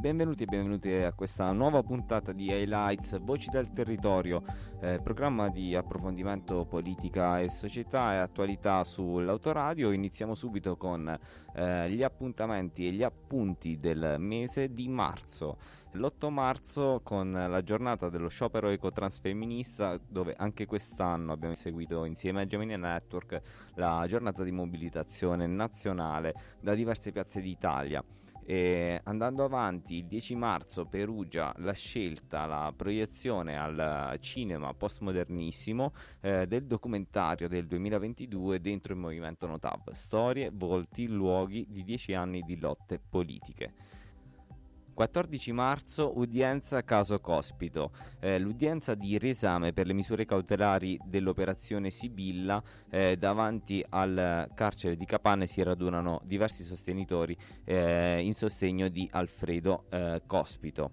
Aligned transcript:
Benvenuti 0.00 0.44
e 0.44 0.46
benvenuti 0.46 0.90
a 0.94 1.12
questa 1.12 1.52
nuova 1.52 1.82
puntata 1.82 2.32
di 2.32 2.46
Highlights 2.46 3.20
Voci 3.20 3.50
del 3.50 3.70
Territorio, 3.70 4.42
eh, 4.80 4.98
programma 4.98 5.50
di 5.50 5.76
approfondimento 5.76 6.64
politica 6.64 7.38
e 7.38 7.50
società 7.50 8.14
e 8.14 8.16
attualità 8.16 8.82
sull'autoradio. 8.82 9.92
Iniziamo 9.92 10.34
subito 10.34 10.78
con 10.78 11.06
eh, 11.52 11.90
gli 11.90 12.02
appuntamenti 12.02 12.86
e 12.86 12.92
gli 12.92 13.02
appunti 13.02 13.78
del 13.78 14.14
mese 14.16 14.72
di 14.72 14.88
marzo. 14.88 15.58
L'8 15.92 16.30
marzo 16.30 17.00
con 17.04 17.32
la 17.32 17.62
giornata 17.62 18.08
dello 18.08 18.28
sciopero 18.28 18.70
ecotransfemminista 18.70 20.00
dove 20.08 20.34
anche 20.34 20.64
quest'anno 20.64 21.32
abbiamo 21.32 21.54
seguito 21.54 22.06
insieme 22.06 22.40
a 22.40 22.46
Gemini 22.46 22.74
Network 22.74 23.38
la 23.74 24.06
giornata 24.08 24.44
di 24.44 24.50
mobilitazione 24.50 25.46
nazionale 25.46 26.32
da 26.58 26.72
diverse 26.72 27.12
piazze 27.12 27.42
d'Italia. 27.42 28.02
E 28.50 29.00
andando 29.04 29.44
avanti, 29.44 29.98
il 29.98 30.06
10 30.06 30.34
marzo 30.34 30.84
Perugia 30.84 31.54
la 31.58 31.72
scelta, 31.72 32.46
la 32.46 32.72
proiezione 32.76 33.56
al 33.56 34.16
cinema 34.18 34.74
postmodernissimo 34.74 35.92
eh, 36.20 36.48
del 36.48 36.66
documentario 36.66 37.46
del 37.46 37.68
2022 37.68 38.60
dentro 38.60 38.92
il 38.92 38.98
movimento 38.98 39.46
Notav, 39.46 39.92
storie, 39.92 40.50
volti, 40.52 41.06
luoghi 41.06 41.64
di 41.68 41.84
dieci 41.84 42.12
anni 42.12 42.42
di 42.42 42.58
lotte 42.58 42.98
politiche. 42.98 43.72
14 45.00 45.52
marzo, 45.52 46.18
udienza 46.18 46.84
caso 46.84 47.20
Cospito. 47.20 47.92
Eh, 48.20 48.38
l'udienza 48.38 48.94
di 48.94 49.16
riesame 49.16 49.72
per 49.72 49.86
le 49.86 49.94
misure 49.94 50.26
cautelari 50.26 51.00
dell'operazione 51.02 51.88
Sibilla 51.88 52.62
eh, 52.90 53.16
davanti 53.16 53.82
al 53.88 54.50
carcere 54.52 54.96
di 54.96 55.06
Capane 55.06 55.46
si 55.46 55.62
radunano 55.62 56.20
diversi 56.24 56.64
sostenitori 56.64 57.34
eh, 57.64 58.20
in 58.20 58.34
sostegno 58.34 58.88
di 58.88 59.08
Alfredo 59.10 59.86
eh, 59.88 60.20
Cospito. 60.26 60.92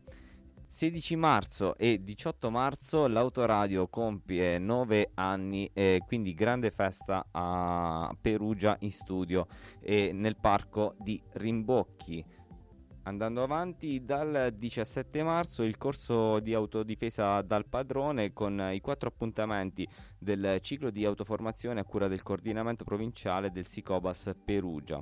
16 0.69 1.15
marzo 1.15 1.75
e 1.77 2.01
18 2.03 2.49
marzo 2.49 3.07
l'autoradio 3.07 3.87
compie 3.87 4.57
9 4.57 5.11
anni, 5.15 5.69
eh, 5.73 6.01
quindi 6.05 6.33
grande 6.33 6.71
festa 6.71 7.25
a 7.31 8.15
Perugia 8.19 8.77
in 8.81 8.91
studio 8.91 9.47
e 9.81 10.11
nel 10.13 10.37
parco 10.37 10.95
di 10.99 11.21
Rimbocchi. 11.33 12.23
Andando 13.07 13.41
avanti, 13.41 14.03
dal 14.03 14.53
17 14.53 15.23
marzo 15.23 15.63
il 15.63 15.77
corso 15.77 16.39
di 16.39 16.53
autodifesa 16.53 17.41
dal 17.41 17.65
padrone 17.65 18.33
con 18.33 18.69
i 18.73 18.81
quattro 18.81 19.07
appuntamenti 19.07 19.87
del 20.19 20.59
ciclo 20.59 20.89
di 20.89 21.05
autoformazione 21.05 21.79
a 21.79 21.85
cura 21.85 22.09
del 22.09 22.21
coordinamento 22.21 22.83
provinciale 22.83 23.49
del 23.49 23.65
Sicobas 23.65 24.35
Perugia. 24.43 25.01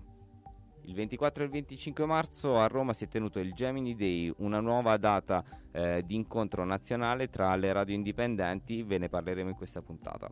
Il 0.83 0.93
24 0.93 1.41
e 1.41 1.45
il 1.47 1.51
25 1.51 2.05
marzo 2.05 2.59
a 2.59 2.67
Roma 2.67 2.93
si 2.93 3.05
è 3.05 3.07
tenuto 3.07 3.39
il 3.39 3.53
Gemini 3.53 3.95
Day, 3.95 4.31
una 4.37 4.59
nuova 4.59 4.97
data 4.97 5.43
eh, 5.71 6.03
di 6.05 6.13
incontro 6.13 6.63
nazionale 6.63 7.31
tra 7.31 7.55
le 7.55 7.73
radio 7.73 7.95
indipendenti, 7.95 8.83
ve 8.83 8.99
ne 8.99 9.09
parleremo 9.09 9.49
in 9.49 9.55
questa 9.55 9.81
puntata. 9.81 10.29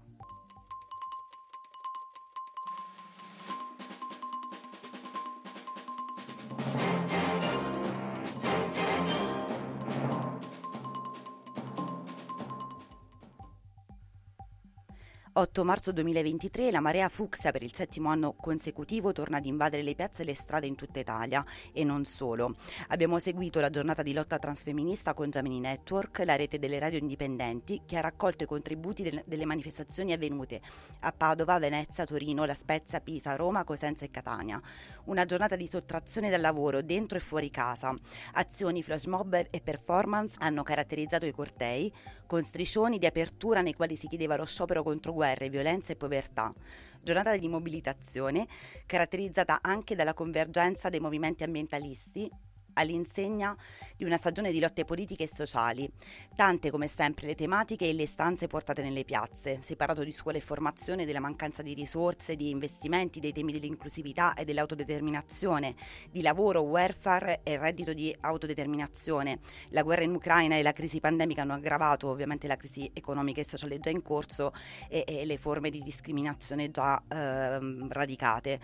8 15.36 15.64
marzo 15.64 15.92
2023 15.92 16.70
la 16.70 16.80
marea 16.80 17.10
fucsia 17.10 17.52
per 17.52 17.64
il 17.64 17.74
settimo 17.74 18.10
anno 18.10 18.34
consecutivo 18.34 19.14
torna 19.14 19.38
ad 19.38 19.48
invadere 19.48 19.82
le 19.82 19.96
piazze 19.96 20.22
e 20.22 20.26
le 20.26 20.36
strade 20.36 20.68
in 20.68 20.76
tutta 20.76 21.00
Italia 21.00 21.44
e 21.72 21.84
non 21.84 22.06
solo. 22.06 22.54
Abbiamo 22.90 23.18
seguito 23.18 23.60
la 23.60 23.72
giornata 23.72 24.04
di 24.04 24.14
lotta 24.14 24.38
transfemminista 24.38 25.16
con 25.16 25.32
Gemini 25.32 25.60
Network, 25.60 26.22
la 26.24 26.36
rete 26.36 26.60
delle 26.60 26.78
radio 26.78 27.00
indipendenti, 27.00 27.82
che 27.84 27.98
ha 27.98 28.02
raccolto 28.02 28.44
i 28.44 28.46
contributi 28.46 29.02
del, 29.02 29.24
delle 29.26 29.46
manifestazioni 29.46 30.14
avvenute 30.14 30.62
a 31.00 31.12
Padova, 31.12 31.58
Venezia, 31.58 32.06
Torino, 32.06 32.46
La 32.46 32.54
Spezia, 32.54 33.02
Pisa, 33.02 33.36
Roma, 33.36 33.64
Cosenza 33.64 34.06
e 34.06 34.12
Catania. 34.12 34.62
Una 35.06 35.26
giornata 35.26 35.56
di 35.56 35.66
sottrazione 35.66 36.30
dal 36.30 36.42
lavoro 36.42 36.84
dentro 36.84 37.18
e 37.18 37.22
fuori 37.22 37.50
casa. 37.50 37.92
Azioni, 38.34 38.84
flash 38.84 39.06
mob 39.06 39.48
e 39.50 39.62
performance 39.64 40.36
hanno 40.38 40.62
caratterizzato 40.62 41.26
i 41.26 41.32
cortei, 41.32 41.92
con 42.28 42.44
striscioni 42.44 43.00
di 43.00 43.08
apertura 43.08 43.62
nei 43.62 43.74
quali 43.74 43.96
si 43.96 44.08
chiedeva 44.08 44.36
lo 44.36 44.46
sciopero 44.46 44.84
contro 44.84 45.22
guerre, 45.24 45.50
violenza 45.50 45.94
e 45.94 45.96
povertà. 45.96 46.54
Giornata 47.02 47.38
di 47.38 47.48
mobilitazione 47.48 48.46
caratterizzata 48.86 49.60
anche 49.62 49.96
dalla 49.96 50.14
convergenza 50.14 50.90
dei 50.90 51.00
movimenti 51.00 51.44
ambientalisti 51.44 52.30
all'insegna 52.74 53.56
di 53.96 54.04
una 54.04 54.18
stagione 54.18 54.52
di 54.52 54.60
lotte 54.60 54.86
politiche 54.86 55.24
e 55.24 55.30
sociali, 55.32 55.90
tante 56.36 56.72
come 56.72 56.88
sempre 56.88 57.28
le 57.28 57.36
tematiche 57.36 57.88
e 57.88 57.94
le 57.94 58.08
stanze 58.08 58.48
portate 58.48 58.82
nelle 58.82 59.04
piazze. 59.04 59.60
Si 59.62 59.74
è 59.74 59.76
parlato 59.76 60.04
di 60.04 60.12
scuola 60.12 60.38
e 60.38 60.42
formazione, 60.42 61.06
della 61.06 61.20
mancanza 61.20 61.62
di 61.62 61.74
risorse, 61.74 62.36
di 62.36 62.50
investimenti, 62.50 63.20
dei 63.20 63.32
temi 63.32 63.52
dell'inclusività 63.52 64.34
e 64.34 64.46
dell'autodeterminazione, 64.46 65.76
di 66.10 66.22
lavoro, 66.22 66.62
welfare 66.62 67.42
e 67.44 67.58
reddito 67.58 67.94
di 67.94 68.16
autodeterminazione. 68.20 69.40
La 69.70 69.84
guerra 69.84 70.04
in 70.04 70.16
Ucraina 70.16 70.56
e 70.56 70.64
la 70.64 70.74
crisi 70.74 71.00
pandemica 71.00 71.44
hanno 71.44 71.54
aggravato 71.54 72.10
ovviamente 72.10 72.48
la 72.48 72.58
crisi 72.58 72.90
economica 72.94 73.42
e 73.42 73.46
sociale 73.46 73.80
già 73.80 73.90
in 73.90 74.02
corso 74.02 74.54
e, 74.90 75.04
e 75.08 75.26
le 75.26 75.38
forme 75.38 75.70
di 75.70 75.82
discriminazione 75.82 76.72
già 76.72 77.02
eh, 77.08 77.60
radicate. 77.90 78.60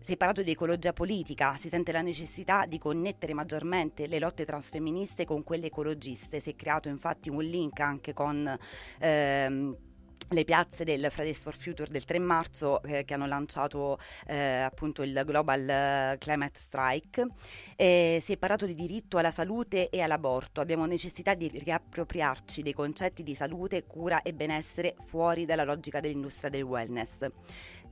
Si 0.00 0.12
è 0.12 0.16
parlato 0.18 0.42
di 0.42 0.50
ecologia 0.50 0.92
politica, 0.92 1.56
si 1.56 1.70
sente 1.70 1.90
la 1.90 2.02
necessità 2.02 2.66
di 2.66 2.76
connettere 2.76 3.32
maggiormente 3.32 3.53
le 3.62 4.18
lotte 4.18 4.44
transfemministe 4.44 5.24
con 5.24 5.44
quelle 5.44 5.66
ecologiste. 5.66 6.40
Si 6.40 6.50
è 6.50 6.56
creato 6.56 6.88
infatti 6.88 7.30
un 7.30 7.42
link 7.42 7.80
anche 7.80 8.12
con... 8.12 8.58
Ehm, 8.98 9.76
le 10.30 10.44
piazze 10.44 10.84
del 10.84 11.06
Fridays 11.10 11.42
for 11.42 11.54
Future 11.54 11.90
del 11.90 12.04
3 12.04 12.18
marzo 12.18 12.82
eh, 12.82 13.04
che 13.04 13.14
hanno 13.14 13.26
lanciato 13.26 13.98
eh, 14.26 14.36
appunto 14.36 15.02
il 15.02 15.22
Global 15.24 16.16
Climate 16.18 16.58
Strike. 16.58 17.26
Eh, 17.76 18.20
si 18.22 18.32
è 18.32 18.36
parlato 18.36 18.66
di 18.66 18.74
diritto 18.74 19.18
alla 19.18 19.30
salute 19.30 19.90
e 19.90 20.00
all'aborto. 20.00 20.60
Abbiamo 20.60 20.86
necessità 20.86 21.34
di 21.34 21.48
riappropriarci 21.48 22.62
dei 22.62 22.72
concetti 22.72 23.22
di 23.22 23.34
salute, 23.34 23.84
cura 23.84 24.22
e 24.22 24.32
benessere 24.32 24.96
fuori 25.04 25.44
dalla 25.44 25.64
logica 25.64 26.00
dell'industria 26.00 26.50
del 26.50 26.62
wellness 26.62 27.28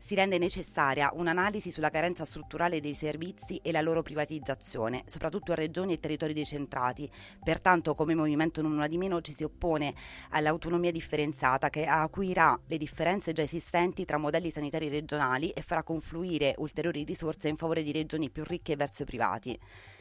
si 0.02 0.16
rende 0.16 0.36
necessaria 0.36 1.12
un'analisi 1.14 1.70
sulla 1.70 1.88
carenza 1.88 2.24
strutturale 2.24 2.80
dei 2.80 2.94
servizi 2.94 3.60
e 3.62 3.70
la 3.70 3.80
loro 3.80 4.02
privatizzazione, 4.02 5.04
soprattutto 5.06 5.52
a 5.52 5.54
regioni 5.54 5.92
e 5.92 6.00
territori 6.00 6.32
decentrati. 6.32 7.08
Pertanto, 7.42 7.94
come 7.94 8.16
Movimento 8.16 8.62
Nulla 8.62 8.88
di 8.88 8.98
Meno 8.98 9.20
ci 9.20 9.32
si 9.32 9.44
oppone 9.44 9.94
all'autonomia 10.30 10.90
differenziata 10.90 11.70
che 11.70 11.84
acuirà 11.84 12.58
le 12.66 12.78
differenze 12.78 13.32
già 13.32 13.42
esistenti 13.42 14.04
tra 14.04 14.18
modelli 14.18 14.50
sanitari 14.50 14.88
regionali 14.88 15.50
e 15.50 15.62
farà 15.62 15.84
confluire 15.84 16.56
ulteriori 16.58 17.04
risorse 17.04 17.46
in 17.46 17.56
favore 17.56 17.84
di 17.84 17.92
regioni 17.92 18.28
più 18.28 18.42
ricche 18.42 18.74
verso 18.74 19.02
i 19.02 19.06
privati. 19.06 19.56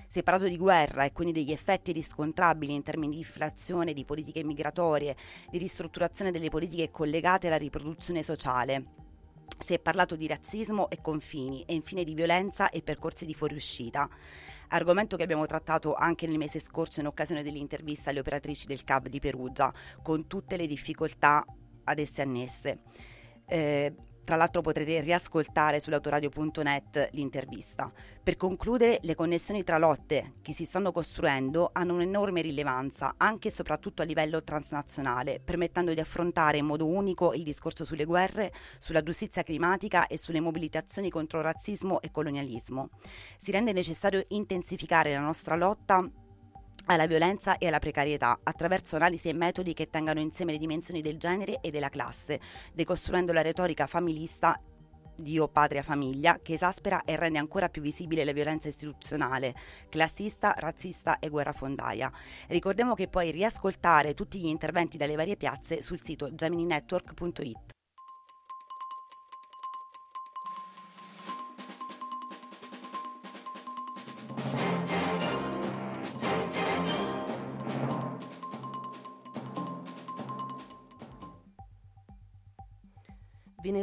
Si 0.08 0.18
è 0.18 0.24
parlato 0.24 0.48
di 0.48 0.58
guerra 0.58 1.06
e 1.06 1.14
quindi 1.14 1.32
degli 1.32 1.52
effetti 1.52 1.92
riscontrabili 1.92 2.74
in 2.74 2.82
termini 2.82 3.14
di 3.14 3.20
inflazione, 3.20 3.94
di 3.94 4.04
politiche 4.04 4.44
migratorie, 4.44 5.16
di 5.52 5.60
ristrutturazione 5.60 6.32
delle 6.32 6.50
politiche 6.50 6.90
collegate 6.90 7.48
alla 7.48 7.58
riproduzione 7.58 8.24
sociale 8.24 9.10
si 9.64 9.74
è 9.74 9.80
parlato 9.80 10.16
di 10.16 10.28
razzismo 10.28 10.90
e 10.90 11.00
confini 11.02 11.64
e 11.66 11.74
infine 11.74 12.04
di 12.04 12.14
violenza 12.14 12.70
e 12.70 12.82
percorsi 12.82 13.26
di 13.26 13.34
fuoriuscita 13.34 14.10
argomento 14.72 15.18
che 15.18 15.24
abbiamo 15.24 15.46
trattato 15.46 15.94
anche 15.94 16.28
nel 16.28 16.38
mese 16.38 16.60
scorso 16.60 17.00
in 17.00 17.08
occasione 17.08 17.44
dell'intervista 17.44 18.10
alle 18.10 18.20
operatrici 18.20 18.68
del 18.68 18.84
CAB 18.84 19.08
di 19.08 19.20
Perugia, 19.20 19.74
con 20.02 20.28
tutte 20.28 20.58
le 20.58 20.68
difficoltà 20.68 21.46
ad 21.84 22.00
esse 22.00 22.22
annesse. 22.22 22.80
Eh, 23.46 23.94
tra 24.32 24.40
l'altro 24.40 24.62
potrete 24.62 25.02
riascoltare 25.02 25.82
sull'autoradio.net 25.82 27.10
l'intervista. 27.12 27.92
Per 28.24 28.38
concludere, 28.38 29.00
le 29.02 29.14
connessioni 29.14 29.62
tra 29.66 29.78
lotte 29.78 30.36
che 30.42 30.54
si 30.54 30.64
stanno 30.64 30.94
costruendo 30.94 31.72
hanno 31.74 31.96
un'enorme 31.96 32.40
rilevanza, 32.40 33.16
anche 33.18 33.50
e 33.50 33.52
soprattutto 33.52 34.04
a 34.04 34.06
livello 34.06 34.42
transnazionale, 34.42 35.42
permettendo 35.44 35.94
di 35.94 36.00
affrontare 36.00 36.60
in 36.60 36.66
modo 36.66 36.86
unico 36.86 37.34
il 37.34 37.44
discorso 37.44 37.84
sulle 37.84 38.06
guerre, 38.06 38.54
sulla 38.80 39.04
giustizia 39.04 39.44
climatica 39.44 40.08
e 40.08 40.18
sulle 40.18 40.40
mobilitazioni 40.40 41.10
contro 41.10 41.42
razzismo 41.42 42.00
e 42.00 42.10
colonialismo. 42.10 42.92
Si 43.38 43.52
rende 43.52 43.74
necessario 43.74 44.24
intensificare 44.30 45.12
la 45.12 45.20
nostra 45.20 45.58
lotta 45.58 46.10
alla 46.86 47.08
violenza 47.08 47.58
e 47.58 47.68
alla 47.68 47.80
precarietà 47.80 48.40
attraverso 48.44 48.96
analisi 48.96 49.30
e 49.30 49.34
metodi 49.34 49.74
che 49.74 49.90
tengano 49.90 50.20
insieme 50.20 50.52
le 50.52 50.58
dimensioni 50.58 51.02
del 51.02 51.18
genere 51.18 51.60
e 51.62 51.72
della 51.72 51.90
classe, 51.90 52.40
decostruendo 52.74 53.32
la 53.32 53.42
retorica 53.42 53.88
familista 53.88 54.60
Dio, 55.22 55.48
patria, 55.48 55.84
famiglia, 55.84 56.40
che 56.42 56.54
esaspera 56.54 57.04
e 57.04 57.16
rende 57.16 57.38
ancora 57.38 57.70
più 57.70 57.82
visibile 57.82 58.26
la 58.26 58.32
violenza 58.32 58.68
istituzionale, 58.68 59.54
classista, 59.90 60.54
razzista 60.58 61.20
e 61.20 61.30
guerrafondaia. 61.30 62.12
Ricordiamo 62.48 62.96
che 62.96 63.08
puoi 63.08 63.32
riascoltare 63.32 64.14
tutti 64.14 64.40
gli 64.40 64.48
interventi 64.48 64.98
dalle 64.98 65.16
varie 65.16 65.38
piazze 65.38 65.82
sul 65.82 66.02
sito 66.02 66.34
gemininetwork.it. 66.34 67.80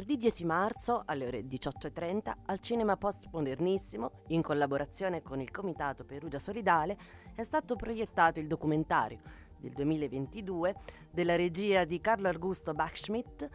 Venerdì 0.08 0.26
10 0.26 0.46
marzo 0.46 1.02
alle 1.04 1.26
ore 1.26 1.42
18.30 1.42 2.32
al 2.46 2.60
Cinema 2.60 2.96
Postmodernissimo, 2.96 4.10
in 4.28 4.40
collaborazione 4.40 5.20
con 5.20 5.38
il 5.38 5.50
Comitato 5.50 6.04
Perugia 6.04 6.38
Solidale, 6.38 6.96
è 7.34 7.42
stato 7.42 7.76
proiettato 7.76 8.40
il 8.40 8.46
documentario 8.46 9.20
del 9.58 9.72
2022 9.72 10.76
della 11.10 11.36
regia 11.36 11.84
di 11.84 12.00
Carlo 12.00 12.28
Augusto 12.28 12.72
Bachschmidt 12.72 13.50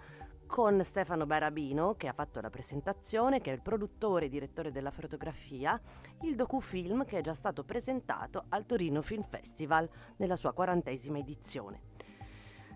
con 0.45 0.83
Stefano 0.83 1.25
Barabino, 1.25 1.95
che 1.95 2.07
ha 2.07 2.13
fatto 2.13 2.39
la 2.39 2.51
presentazione, 2.51 3.41
che 3.41 3.49
è 3.49 3.55
il 3.55 3.61
produttore 3.63 4.25
e 4.25 4.29
direttore 4.29 4.71
della 4.71 4.91
fotografia, 4.91 5.81
il 6.21 6.35
docufilm 6.35 7.03
che 7.03 7.17
è 7.17 7.21
già 7.21 7.33
stato 7.33 7.63
presentato 7.63 8.43
al 8.49 8.67
Torino 8.67 9.01
Film 9.01 9.23
Festival 9.23 9.89
nella 10.17 10.35
sua 10.35 10.53
quarantesima 10.53 11.17
edizione. 11.17 11.92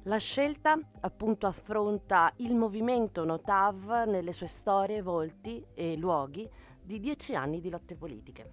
La 0.08 0.20
scelta 0.20 0.80
appunto 1.02 1.48
affronta 1.48 2.32
il 2.38 2.56
movimento 2.56 3.26
Notav 3.26 4.06
nelle 4.06 4.32
sue 4.32 4.48
storie, 4.48 5.02
volti 5.02 5.62
e 5.74 5.98
luoghi 5.98 6.50
di 6.82 7.02
dieci 7.02 7.36
anni 7.36 7.60
di 7.60 7.70
lotte 7.70 7.98
politiche. 7.98 8.52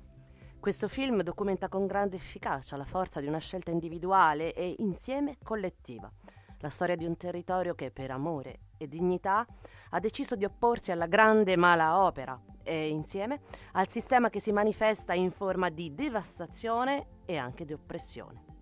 Questo 0.58 0.88
film 0.88 1.22
documenta 1.22 1.68
con 1.68 1.86
grande 1.86 2.16
efficacia 2.16 2.76
la 2.76 2.84
forza 2.84 3.20
di 3.20 3.28
una 3.28 3.38
scelta 3.38 3.70
individuale 3.70 4.52
e 4.52 4.74
insieme 4.78 5.36
collettiva. 5.44 6.10
La 6.58 6.70
storia 6.70 6.96
di 6.96 7.04
un 7.04 7.16
territorio 7.16 7.76
che 7.76 7.92
per 7.92 8.10
amore 8.10 8.58
e 8.76 8.88
dignità 8.88 9.46
ha 9.90 10.00
deciso 10.00 10.34
di 10.34 10.44
opporsi 10.44 10.90
alla 10.90 11.06
grande 11.06 11.54
mala 11.54 12.02
opera 12.02 12.36
e 12.64 12.88
insieme 12.88 13.42
al 13.74 13.88
sistema 13.88 14.28
che 14.28 14.40
si 14.40 14.50
manifesta 14.50 15.14
in 15.14 15.30
forma 15.30 15.70
di 15.70 15.94
devastazione 15.94 17.20
e 17.24 17.36
anche 17.36 17.64
di 17.64 17.72
oppressione. 17.72 18.53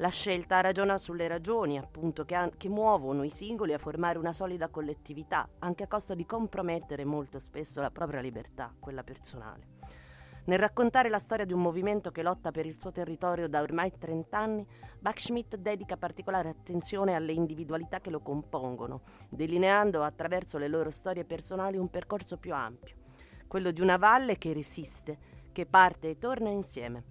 La 0.00 0.10
scelta 0.10 0.60
ragiona 0.60 0.96
sulle 0.96 1.26
ragioni, 1.26 1.76
appunto, 1.76 2.24
che, 2.24 2.36
an- 2.36 2.56
che, 2.56 2.68
muovono 2.68 3.24
i 3.24 3.30
singoli 3.30 3.72
a 3.72 3.78
formare 3.78 4.16
una 4.16 4.32
solida 4.32 4.68
collettività, 4.68 5.48
anche 5.58 5.82
a 5.82 5.88
costo 5.88 6.14
di 6.14 6.24
compromettere 6.24 7.04
molto 7.04 7.40
spesso 7.40 7.80
la 7.80 7.90
propria 7.90 8.20
libertà, 8.20 8.72
quella 8.78 9.02
personale. 9.02 9.76
Nel 10.44 10.60
raccontare 10.60 11.08
la 11.08 11.18
storia 11.18 11.44
di 11.44 11.52
un 11.52 11.62
movimento 11.62 12.12
che 12.12 12.22
lotta 12.22 12.52
per 12.52 12.64
il 12.64 12.76
suo 12.76 12.92
territorio 12.92 13.48
da 13.48 13.60
ormai 13.60 13.90
30 13.98 14.38
anni, 14.38 14.64
Bachschmidt 15.00 15.56
dedica 15.56 15.96
particolare 15.96 16.48
attenzione 16.48 17.16
alle 17.16 17.32
individualità 17.32 18.00
che 18.00 18.10
lo 18.10 18.20
compongono, 18.20 19.00
delineando 19.28 20.04
attraverso 20.04 20.58
le 20.58 20.68
loro 20.68 20.90
storie 20.90 21.24
personali 21.24 21.76
un 21.76 21.90
percorso 21.90 22.36
più 22.36 22.54
ampio, 22.54 22.94
quello 23.48 23.72
di 23.72 23.80
una 23.80 23.96
valle 23.96 24.38
che 24.38 24.52
resiste, 24.52 25.18
che 25.50 25.66
parte 25.66 26.10
e 26.10 26.18
torna 26.18 26.50
insieme. 26.50 27.02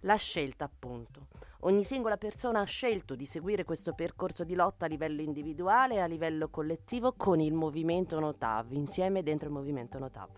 La 0.00 0.16
scelta, 0.16 0.64
appunto, 0.64 1.29
Ogni 1.64 1.84
singola 1.84 2.16
persona 2.16 2.60
ha 2.60 2.64
scelto 2.64 3.14
di 3.14 3.26
seguire 3.26 3.64
questo 3.64 3.92
percorso 3.92 4.44
di 4.44 4.54
lotta 4.54 4.86
a 4.86 4.88
livello 4.88 5.20
individuale 5.20 5.96
e 5.96 6.00
a 6.00 6.06
livello 6.06 6.48
collettivo 6.48 7.12
con 7.12 7.38
il 7.38 7.52
movimento 7.52 8.18
Notav, 8.18 8.72
insieme 8.72 9.22
dentro 9.22 9.48
il 9.48 9.54
movimento 9.54 9.98
Notav. 9.98 10.30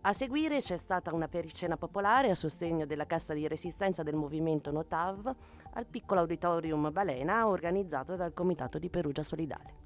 A 0.00 0.12
seguire 0.12 0.58
c'è 0.58 0.76
stata 0.76 1.14
una 1.14 1.28
pericena 1.28 1.76
popolare 1.76 2.30
a 2.30 2.34
sostegno 2.34 2.84
della 2.84 3.06
cassa 3.06 3.32
di 3.32 3.46
resistenza 3.46 4.02
del 4.02 4.16
movimento 4.16 4.72
Notav 4.72 5.32
al 5.74 5.86
piccolo 5.86 6.20
auditorium 6.20 6.90
Balena 6.90 7.46
organizzato 7.46 8.16
dal 8.16 8.34
Comitato 8.34 8.80
di 8.80 8.90
Perugia 8.90 9.22
Solidale. 9.22 9.83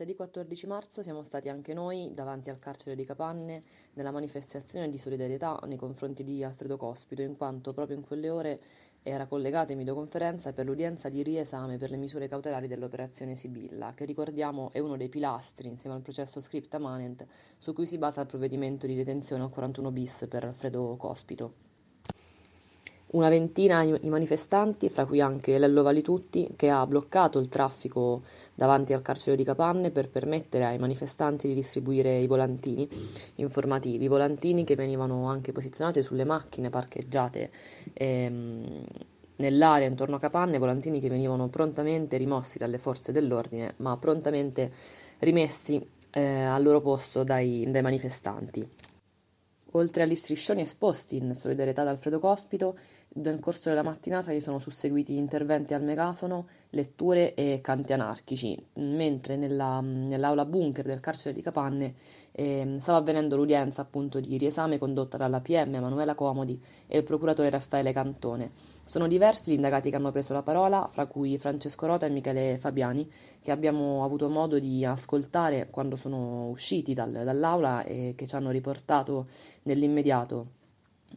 Martedì 0.00 0.16
14 0.16 0.66
marzo 0.66 1.02
siamo 1.02 1.22
stati 1.22 1.50
anche 1.50 1.74
noi 1.74 2.12
davanti 2.14 2.48
al 2.48 2.58
carcere 2.58 2.96
di 2.96 3.04
Capanne 3.04 3.62
nella 3.92 4.10
manifestazione 4.10 4.88
di 4.88 4.96
solidarietà 4.96 5.60
nei 5.66 5.76
confronti 5.76 6.24
di 6.24 6.42
Alfredo 6.42 6.78
Cospito, 6.78 7.20
in 7.20 7.36
quanto 7.36 7.74
proprio 7.74 7.98
in 7.98 8.02
quelle 8.02 8.30
ore 8.30 8.60
era 9.02 9.26
collegata 9.26 9.72
in 9.72 9.78
videoconferenza 9.78 10.54
per 10.54 10.64
l'udienza 10.64 11.10
di 11.10 11.22
riesame 11.22 11.76
per 11.76 11.90
le 11.90 11.98
misure 11.98 12.28
cautelari 12.28 12.66
dell'operazione 12.66 13.34
Sibilla, 13.34 13.92
che 13.92 14.06
ricordiamo 14.06 14.70
è 14.72 14.78
uno 14.78 14.96
dei 14.96 15.10
pilastri, 15.10 15.68
insieme 15.68 15.96
al 15.96 16.02
processo 16.02 16.40
scripta 16.40 16.78
manent, 16.78 17.26
su 17.58 17.74
cui 17.74 17.84
si 17.84 17.98
basa 17.98 18.22
il 18.22 18.26
provvedimento 18.26 18.86
di 18.86 18.94
detenzione 18.94 19.42
al 19.42 19.50
41 19.50 19.90
bis 19.90 20.26
per 20.30 20.44
Alfredo 20.44 20.96
Cospito. 20.96 21.69
Una 23.12 23.28
ventina 23.28 23.82
i 23.82 24.08
manifestanti, 24.08 24.88
fra 24.88 25.04
cui 25.04 25.20
anche 25.20 25.58
Lello 25.58 25.82
Valitutti, 25.82 26.52
che 26.54 26.70
ha 26.70 26.86
bloccato 26.86 27.40
il 27.40 27.48
traffico 27.48 28.22
davanti 28.54 28.92
al 28.92 29.02
carcere 29.02 29.36
di 29.36 29.42
Capanne 29.42 29.90
per 29.90 30.08
permettere 30.08 30.64
ai 30.64 30.78
manifestanti 30.78 31.48
di 31.48 31.54
distribuire 31.54 32.18
i 32.18 32.28
volantini 32.28 32.88
informativi, 33.36 34.06
volantini 34.06 34.64
che 34.64 34.76
venivano 34.76 35.28
anche 35.28 35.50
posizionati 35.50 36.04
sulle 36.04 36.24
macchine 36.24 36.70
parcheggiate 36.70 37.50
ehm, 37.94 38.84
nell'area 39.36 39.88
intorno 39.88 40.14
a 40.14 40.20
Capanne, 40.20 40.58
volantini 40.58 41.00
che 41.00 41.08
venivano 41.08 41.48
prontamente 41.48 42.16
rimossi 42.16 42.58
dalle 42.58 42.78
forze 42.78 43.10
dell'ordine, 43.10 43.74
ma 43.78 43.96
prontamente 43.96 44.70
rimessi 45.18 45.84
eh, 46.10 46.42
al 46.42 46.62
loro 46.62 46.80
posto 46.80 47.24
dai, 47.24 47.66
dai 47.68 47.82
manifestanti. 47.82 48.68
Oltre 49.74 50.02
agli 50.02 50.16
striscioni 50.16 50.62
esposti 50.62 51.16
in 51.16 51.32
solidarietà 51.34 51.82
ad 51.82 51.88
Alfredo 51.88 52.18
Cospito, 52.18 52.76
nel 53.12 53.40
corso 53.40 53.70
della 53.70 53.82
mattinata 53.82 54.32
gli 54.32 54.40
sono 54.40 54.60
susseguiti 54.60 55.16
interventi 55.16 55.74
al 55.74 55.82
megafono, 55.82 56.46
letture 56.70 57.34
e 57.34 57.60
canti 57.60 57.92
anarchici, 57.92 58.56
mentre 58.74 59.36
nella, 59.36 59.80
nell'aula 59.80 60.44
bunker 60.44 60.84
del 60.84 61.00
carcere 61.00 61.34
di 61.34 61.42
Capanne 61.42 61.94
eh, 62.30 62.76
stava 62.78 62.98
avvenendo 62.98 63.36
l'udienza 63.36 63.82
appunto 63.82 64.20
di 64.20 64.38
riesame 64.38 64.78
condotta 64.78 65.16
dalla 65.16 65.40
PM 65.40 65.74
Emanuela 65.74 66.14
Comodi 66.14 66.62
e 66.86 66.98
il 66.98 67.04
procuratore 67.04 67.50
Raffaele 67.50 67.92
Cantone. 67.92 68.52
Sono 68.84 69.08
diversi 69.08 69.50
gli 69.50 69.54
indagati 69.54 69.90
che 69.90 69.96
hanno 69.96 70.12
preso 70.12 70.32
la 70.32 70.42
parola, 70.42 70.86
fra 70.86 71.06
cui 71.06 71.36
Francesco 71.36 71.86
Rota 71.86 72.06
e 72.06 72.10
Michele 72.10 72.58
Fabiani, 72.58 73.10
che 73.42 73.50
abbiamo 73.50 74.04
avuto 74.04 74.28
modo 74.28 74.60
di 74.60 74.84
ascoltare 74.84 75.68
quando 75.68 75.96
sono 75.96 76.48
usciti 76.48 76.94
dal, 76.94 77.10
dall'aula 77.10 77.82
e 77.82 78.14
che 78.16 78.28
ci 78.28 78.36
hanno 78.36 78.50
riportato 78.50 79.26
nell'immediato 79.62 80.58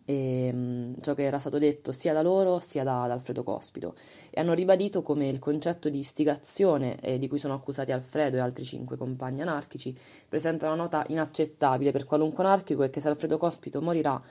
e, 0.05 0.49
um, 0.53 0.95
ciò 1.01 1.13
che 1.13 1.23
era 1.23 1.39
stato 1.39 1.57
detto 1.57 1.91
sia 1.91 2.13
da 2.13 2.21
loro 2.21 2.59
sia 2.59 2.83
da, 2.83 3.05
da 3.07 3.13
Alfredo 3.13 3.43
Cospito 3.43 3.95
e 4.29 4.39
hanno 4.39 4.53
ribadito 4.53 5.01
come 5.01 5.27
il 5.29 5.39
concetto 5.39 5.89
di 5.89 5.99
istigazione 5.99 6.99
eh, 6.99 7.17
di 7.17 7.27
cui 7.27 7.39
sono 7.39 7.53
accusati 7.53 7.91
Alfredo 7.91 8.37
e 8.37 8.39
altri 8.39 8.63
cinque 8.63 8.97
compagni 8.97 9.41
anarchici 9.41 9.97
presenta 10.27 10.65
una 10.67 10.75
nota 10.75 11.05
inaccettabile 11.07 11.91
per 11.91 12.05
qualunque 12.05 12.43
anarchico 12.43 12.83
e 12.83 12.89
che 12.89 12.99
se 12.99 13.09
Alfredo 13.09 13.37
Cospito 13.37 13.81
morirà 13.81 14.21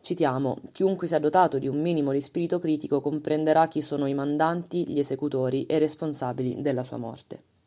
Citiamo, 0.00 0.58
chiunque 0.72 1.08
sia 1.08 1.18
dotato 1.18 1.58
di 1.58 1.66
un 1.66 1.80
minimo 1.80 2.12
di 2.12 2.20
spirito 2.20 2.60
critico 2.60 3.00
comprenderà 3.00 3.66
chi 3.66 3.82
sono 3.82 4.06
i 4.06 4.14
mandanti, 4.14 4.88
gli 4.88 5.00
esecutori 5.00 5.66
e 5.66 5.74
i 5.74 5.80
responsabili 5.80 6.62
della 6.62 6.84
sua 6.84 6.98
morte. 6.98 7.57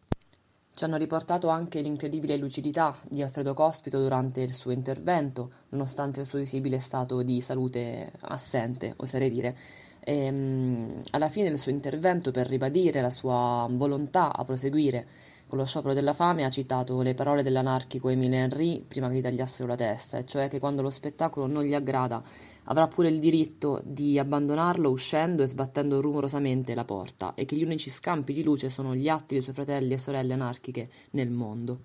Ci 0.74 0.86
hanno 0.86 0.96
riportato 0.98 1.50
anche 1.50 1.82
l'incredibile 1.82 2.38
lucidità 2.38 2.98
di 3.08 3.22
Alfredo 3.22 3.54
Cospito 3.54 4.00
durante 4.00 4.42
il 4.42 4.54
suo 4.54 4.72
intervento, 4.72 5.52
nonostante 5.70 6.22
il 6.22 6.26
suo 6.26 6.40
visibile 6.40 6.80
stato 6.80 7.22
di 7.24 7.42
salute 7.42 8.12
assente, 8.22 8.94
oserei 8.96 9.30
dire. 9.30 9.58
E, 10.00 10.16
ehm, 10.26 11.02
alla 11.12 11.30
fine 11.30 11.50
del 11.50 11.60
suo 11.60 11.72
intervento, 11.72 12.32
per 12.32 12.48
ribadire 12.48 13.02
la 13.02 13.10
sua 13.10 13.68
volontà 13.70 14.34
a 14.34 14.44
proseguire 14.46 15.08
con 15.52 15.60
lo 15.60 15.66
sciopero 15.66 15.94
della 15.94 16.14
fame, 16.14 16.46
ha 16.46 16.50
citato 16.50 17.02
le 17.02 17.14
parole 17.14 17.44
dell'anarchico 17.44 18.08
Emile 18.08 18.38
Henry 18.38 18.86
prima 18.88 19.10
che 19.10 19.16
gli 19.16 19.22
tagliassero 19.22 19.68
la 19.68 19.76
testa, 19.76 20.18
e 20.18 20.24
cioè 20.24 20.48
che 20.48 20.60
quando 20.60 20.82
lo 20.82 20.90
spettacolo 20.90 21.46
non 21.46 21.66
gli 21.66 21.74
aggrada 21.74 22.24
avrà 22.64 22.88
pure 22.88 23.10
il 23.10 23.20
diritto 23.20 23.82
di 23.84 24.18
abbandonarlo 24.18 24.90
uscendo 24.90 25.44
e 25.44 25.48
sbattendo 25.48 26.00
rumorosamente 26.00 26.74
la 26.74 26.86
porta 26.86 27.34
e 27.36 27.44
che 27.44 27.58
gli 27.58 27.66
unici 27.66 27.90
scampi 27.90 28.32
di 28.32 28.44
luce 28.44 28.70
sono 28.70 28.96
gli 28.96 29.10
atti 29.10 29.34
dei 29.34 29.44
suoi 29.44 29.54
fratelli 29.54 29.92
e 29.92 29.98
sorelle 29.98 30.32
anarchiche 30.32 30.90
nel 31.12 31.32
mondo. 31.32 31.80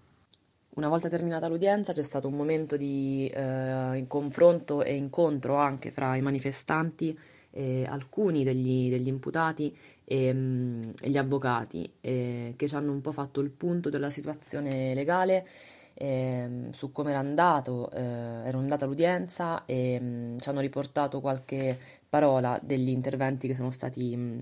Una 0.77 0.87
volta 0.87 1.09
terminata 1.09 1.49
l'udienza 1.49 1.93
c'è 1.93 2.05
stato 2.05 2.29
un 2.29 2.35
momento 2.35 2.77
di 2.77 3.29
eh, 3.35 4.05
confronto 4.07 4.85
e 4.85 4.95
incontro 4.95 5.57
anche 5.57 5.91
fra 5.91 6.15
i 6.15 6.23
manifestanti, 6.23 7.19
eh, 7.57 7.87
alcuni 7.89 8.45
degli, 8.45 8.91
degli 8.91 9.09
imputati 9.09 9.75
e, 10.05 10.33
mh, 10.33 10.93
e, 11.01 11.11
gli 11.11 11.17
avvocati, 11.17 11.91
eh, 12.01 12.55
che 12.57 12.69
ci 12.69 12.75
hanno 12.75 12.93
un 12.93 13.01
po' 13.01 13.13
fatto 13.13 13.41
il 13.41 13.51
punto 13.51 13.89
della 13.89 14.11
situazione 14.11 14.95
legale 14.95 15.47
eh, 15.95 16.69
su 16.73 16.93
come 16.93 17.11
era 17.11 17.21
andato, 17.21 17.91
eh, 17.91 18.03
era 18.03 18.59
andata 18.59 18.85
l'udienza 18.85 19.65
e 19.65 19.99
mh, 19.99 20.07
mm, 20.07 20.37
ci 20.39 20.49
hanno 20.51 20.61
riportato 20.61 21.21
qualche 21.21 21.79
parola 22.09 22.61
degli 22.63 22.91
interventi 22.91 23.49
che 23.49 23.55
sono 23.55 23.71
stati 23.71 24.15
mh, 24.15 24.21
mm, 24.21 24.39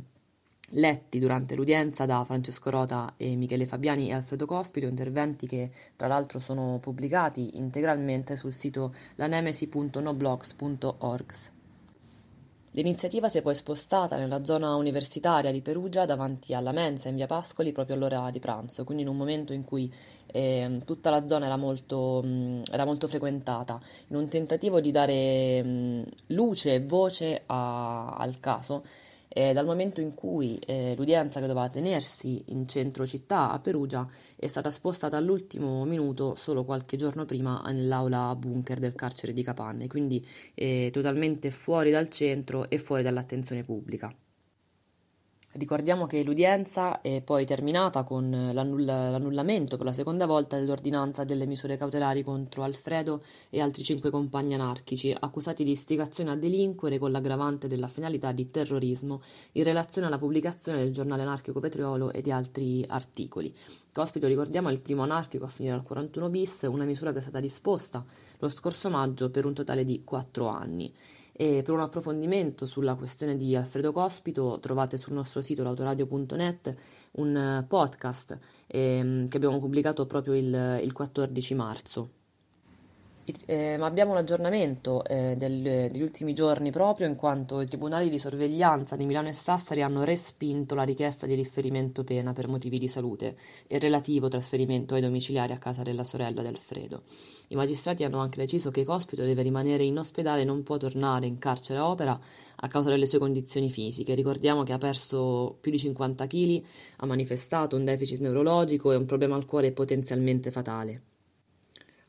letti 0.70 1.18
durante 1.20 1.54
l'udienza 1.54 2.06
da 2.06 2.24
Francesco 2.24 2.70
Rota 2.70 3.14
e 3.16 3.36
Michele 3.36 3.66
Fabiani 3.66 4.08
e 4.08 4.14
Alfredo 4.14 4.46
Cospito, 4.46 4.86
interventi 4.86 5.46
che 5.46 5.70
tra 5.94 6.08
l'altro 6.08 6.40
sono 6.40 6.78
pubblicati 6.80 7.58
integralmente 7.58 8.34
sul 8.36 8.52
sito 8.52 8.92
lanemesi.noblogs.org. 9.16 11.63
L'iniziativa 12.76 13.28
si 13.28 13.38
è 13.38 13.42
poi 13.42 13.54
spostata 13.54 14.16
nella 14.16 14.44
zona 14.44 14.74
universitaria 14.74 15.52
di 15.52 15.60
Perugia 15.60 16.06
davanti 16.06 16.54
alla 16.54 16.72
mensa 16.72 17.08
in 17.08 17.14
via 17.14 17.26
Pascoli 17.26 17.70
proprio 17.70 17.94
all'ora 17.94 18.32
di 18.32 18.40
pranzo, 18.40 18.82
quindi 18.82 19.04
in 19.04 19.08
un 19.08 19.16
momento 19.16 19.52
in 19.52 19.62
cui 19.62 19.92
eh, 20.26 20.80
tutta 20.84 21.08
la 21.08 21.24
zona 21.24 21.46
era 21.46 21.56
molto, 21.56 22.20
mh, 22.20 22.62
era 22.72 22.84
molto, 22.84 23.06
frequentata, 23.06 23.80
in 24.08 24.16
un 24.16 24.28
tentativo 24.28 24.80
di 24.80 24.90
dare 24.90 25.62
mh, 25.62 26.02
luce 26.34 26.74
e 26.74 26.84
voce 26.84 27.42
a, 27.46 28.16
al 28.16 28.40
caso 28.40 28.82
eh, 29.34 29.52
dal 29.52 29.66
momento 29.66 30.00
in 30.00 30.14
cui 30.14 30.56
eh, 30.58 30.94
l'udienza 30.96 31.40
che 31.40 31.46
doveva 31.48 31.68
tenersi 31.68 32.44
in 32.46 32.68
centro 32.68 33.04
città 33.04 33.50
a 33.50 33.58
Perugia 33.58 34.08
è 34.36 34.46
stata 34.46 34.70
spostata 34.70 35.16
all'ultimo 35.16 35.84
minuto 35.84 36.36
solo 36.36 36.64
qualche 36.64 36.96
giorno 36.96 37.24
prima 37.24 37.60
nell'aula 37.66 38.34
bunker 38.36 38.78
del 38.78 38.94
carcere 38.94 39.32
di 39.32 39.42
Capanne, 39.42 39.88
quindi 39.88 40.24
eh, 40.54 40.90
totalmente 40.92 41.50
fuori 41.50 41.90
dal 41.90 42.08
centro 42.08 42.70
e 42.70 42.78
fuori 42.78 43.02
dall'attenzione 43.02 43.64
pubblica. 43.64 44.14
Ricordiamo 45.56 46.06
che 46.06 46.24
l'udienza 46.24 47.00
è 47.00 47.22
poi 47.22 47.46
terminata 47.46 48.02
con 48.02 48.28
l'annull- 48.28 48.84
l'annullamento 48.84 49.76
per 49.76 49.86
la 49.86 49.92
seconda 49.92 50.26
volta 50.26 50.58
dell'ordinanza 50.58 51.22
delle 51.22 51.46
misure 51.46 51.76
cautelari 51.76 52.24
contro 52.24 52.64
Alfredo 52.64 53.22
e 53.50 53.60
altri 53.60 53.84
cinque 53.84 54.10
compagni 54.10 54.54
anarchici 54.54 55.14
accusati 55.16 55.62
di 55.62 55.70
istigazione 55.70 56.32
a 56.32 56.34
delinquere 56.34 56.98
con 56.98 57.12
l'aggravante 57.12 57.68
della 57.68 57.86
finalità 57.86 58.32
di 58.32 58.50
terrorismo 58.50 59.22
in 59.52 59.62
relazione 59.62 60.08
alla 60.08 60.18
pubblicazione 60.18 60.78
del 60.78 60.92
giornale 60.92 61.22
anarchico 61.22 61.60
Petriolo 61.60 62.10
e 62.10 62.20
di 62.20 62.32
altri 62.32 62.84
articoli. 62.88 63.54
Cospito, 63.92 64.26
ricordiamo, 64.26 64.70
è 64.70 64.72
il 64.72 64.80
primo 64.80 65.04
anarchico 65.04 65.44
a 65.44 65.48
finire 65.48 65.76
al 65.76 65.84
41 65.84 66.30
bis, 66.30 66.62
una 66.62 66.82
misura 66.82 67.12
che 67.12 67.18
è 67.18 67.22
stata 67.22 67.38
disposta 67.38 68.04
lo 68.38 68.48
scorso 68.48 68.90
maggio 68.90 69.30
per 69.30 69.46
un 69.46 69.54
totale 69.54 69.84
di 69.84 70.02
quattro 70.02 70.48
anni. 70.48 70.92
E 71.36 71.62
per 71.62 71.74
un 71.74 71.80
approfondimento 71.80 72.64
sulla 72.64 72.94
questione 72.94 73.36
di 73.36 73.56
Alfredo 73.56 73.90
Cospito 73.90 74.58
trovate 74.60 74.96
sul 74.96 75.14
nostro 75.14 75.42
sito 75.42 75.64
l'autoradio.net 75.64 76.76
un 77.12 77.36
eh, 77.36 77.64
podcast 77.66 78.38
ehm, 78.68 79.28
che 79.28 79.36
abbiamo 79.36 79.58
pubblicato 79.58 80.06
proprio 80.06 80.34
il, 80.34 80.80
il 80.82 80.92
14 80.92 81.54
marzo. 81.54 82.10
Eh, 83.46 83.76
ma 83.78 83.86
abbiamo 83.86 84.10
un 84.10 84.18
aggiornamento 84.18 85.02
eh, 85.02 85.34
del, 85.38 85.62
degli 85.62 86.02
ultimi 86.02 86.34
giorni 86.34 86.70
proprio 86.70 87.06
in 87.06 87.16
quanto 87.16 87.62
i 87.62 87.66
tribunali 87.66 88.10
di 88.10 88.18
sorveglianza 88.18 88.96
di 88.96 89.06
Milano 89.06 89.28
e 89.28 89.32
Sassari 89.32 89.80
hanno 89.80 90.04
respinto 90.04 90.74
la 90.74 90.82
richiesta 90.82 91.26
di 91.26 91.34
differimento 91.34 92.04
pena 92.04 92.34
per 92.34 92.48
motivi 92.48 92.78
di 92.78 92.86
salute 92.86 93.36
e 93.66 93.78
relativo 93.78 94.28
trasferimento 94.28 94.94
ai 94.94 95.00
domiciliari 95.00 95.54
a 95.54 95.58
casa 95.58 95.82
della 95.82 96.04
sorella 96.04 96.42
di 96.42 96.48
Alfredo. 96.48 97.04
I 97.48 97.54
magistrati 97.54 98.04
hanno 98.04 98.18
anche 98.18 98.40
deciso 98.40 98.70
che 98.70 98.84
Cospito 98.84 99.24
deve 99.24 99.40
rimanere 99.40 99.84
in 99.84 99.96
ospedale 99.98 100.42
e 100.42 100.44
non 100.44 100.62
può 100.62 100.76
tornare 100.76 101.26
in 101.26 101.38
carcere 101.38 101.78
a 101.78 101.88
opera 101.88 102.20
a 102.56 102.68
causa 102.68 102.90
delle 102.90 103.06
sue 103.06 103.18
condizioni 103.18 103.70
fisiche. 103.70 104.14
Ricordiamo 104.14 104.64
che 104.64 104.74
ha 104.74 104.78
perso 104.78 105.56
più 105.62 105.70
di 105.70 105.78
50 105.78 106.26
kg, 106.26 106.62
ha 106.98 107.06
manifestato 107.06 107.74
un 107.74 107.84
deficit 107.84 108.20
neurologico 108.20 108.92
e 108.92 108.96
un 108.96 109.06
problema 109.06 109.34
al 109.34 109.46
cuore 109.46 109.72
potenzialmente 109.72 110.50
fatale. 110.50 111.13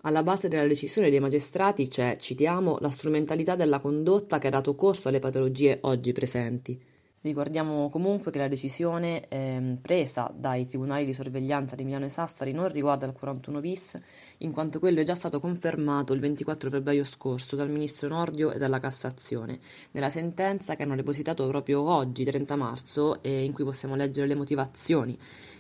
Alla 0.05 0.21
base 0.21 0.47
della 0.47 0.67
decisione 0.67 1.09
dei 1.09 1.19
magistrati 1.19 1.87
c'è, 1.87 2.15
citiamo, 2.17 2.77
la 2.79 2.89
strumentalità 2.89 3.55
della 3.55 3.79
condotta 3.79 4.37
che 4.37 4.47
ha 4.47 4.51
dato 4.51 4.75
corso 4.75 5.07
alle 5.09 5.17
patologie 5.19 5.79
oggi 5.81 6.11
presenti. 6.11 6.79
Ricordiamo 7.25 7.89
comunque 7.89 8.29
che 8.29 8.37
la 8.37 8.47
decisione 8.47 9.27
eh, 9.29 9.77
presa 9.81 10.31
dai 10.31 10.67
tribunali 10.67 11.05
di 11.05 11.13
sorveglianza 11.13 11.75
di 11.75 11.83
Milano 11.83 12.05
e 12.05 12.09
Sassari 12.09 12.51
non 12.51 12.67
riguarda 12.67 13.07
il 13.07 13.13
41 13.13 13.61
bis, 13.61 13.99
in 14.39 14.51
quanto 14.51 14.77
quello 14.77 14.99
è 14.99 15.03
già 15.03 15.15
stato 15.15 15.39
confermato 15.39 16.13
il 16.13 16.19
24 16.19 16.69
febbraio 16.69 17.03
scorso 17.03 17.55
dal 17.55 17.71
ministro 17.71 18.09
Nordio 18.09 18.51
e 18.51 18.59
dalla 18.59 18.79
Cassazione, 18.79 19.57
nella 19.93 20.11
sentenza 20.11 20.75
che 20.75 20.83
hanno 20.83 20.95
depositato 20.95 21.47
proprio 21.47 21.81
oggi, 21.81 22.23
30 22.23 22.55
marzo, 22.55 23.19
eh, 23.23 23.43
in 23.43 23.53
cui 23.53 23.63
possiamo 23.63 23.95
leggere 23.95 24.27
le 24.27 24.35
motivazioni 24.35 25.17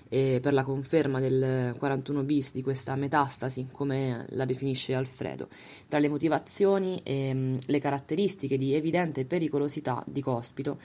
eh, 0.09 0.39
per 0.41 0.53
la 0.53 0.63
conferma 0.63 1.19
del 1.19 1.75
41 1.77 2.23
bis 2.23 2.53
di 2.53 2.61
questa 2.61 2.95
metastasi, 2.95 3.67
come 3.71 4.25
la 4.29 4.45
definisce 4.45 4.93
Alfredo. 4.93 5.47
Tra 5.87 5.99
le 5.99 6.09
motivazioni 6.09 7.01
ehm, 7.03 7.57
le 7.65 7.79
caratteristiche 7.79 8.57
di 8.57 8.73
evidente 8.73 9.25
pericolosità 9.25 10.03
di 10.05 10.21
Cospito 10.21 10.79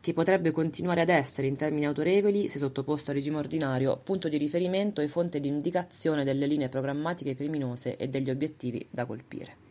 che 0.00 0.12
potrebbe 0.12 0.50
continuare 0.50 1.00
ad 1.00 1.08
essere 1.08 1.48
in 1.48 1.56
termini 1.56 1.86
autorevoli 1.86 2.48
se 2.48 2.58
sottoposto 2.58 3.10
a 3.10 3.14
regime 3.14 3.38
ordinario, 3.38 4.00
punto 4.02 4.28
di 4.28 4.36
riferimento 4.36 5.00
e 5.00 5.08
fonte 5.08 5.40
di 5.40 5.48
indicazione 5.48 6.24
delle 6.24 6.46
linee 6.46 6.68
programmatiche 6.68 7.34
criminose 7.34 7.96
e 7.96 8.08
degli 8.08 8.30
obiettivi 8.30 8.86
da 8.90 9.04
colpire. 9.04 9.67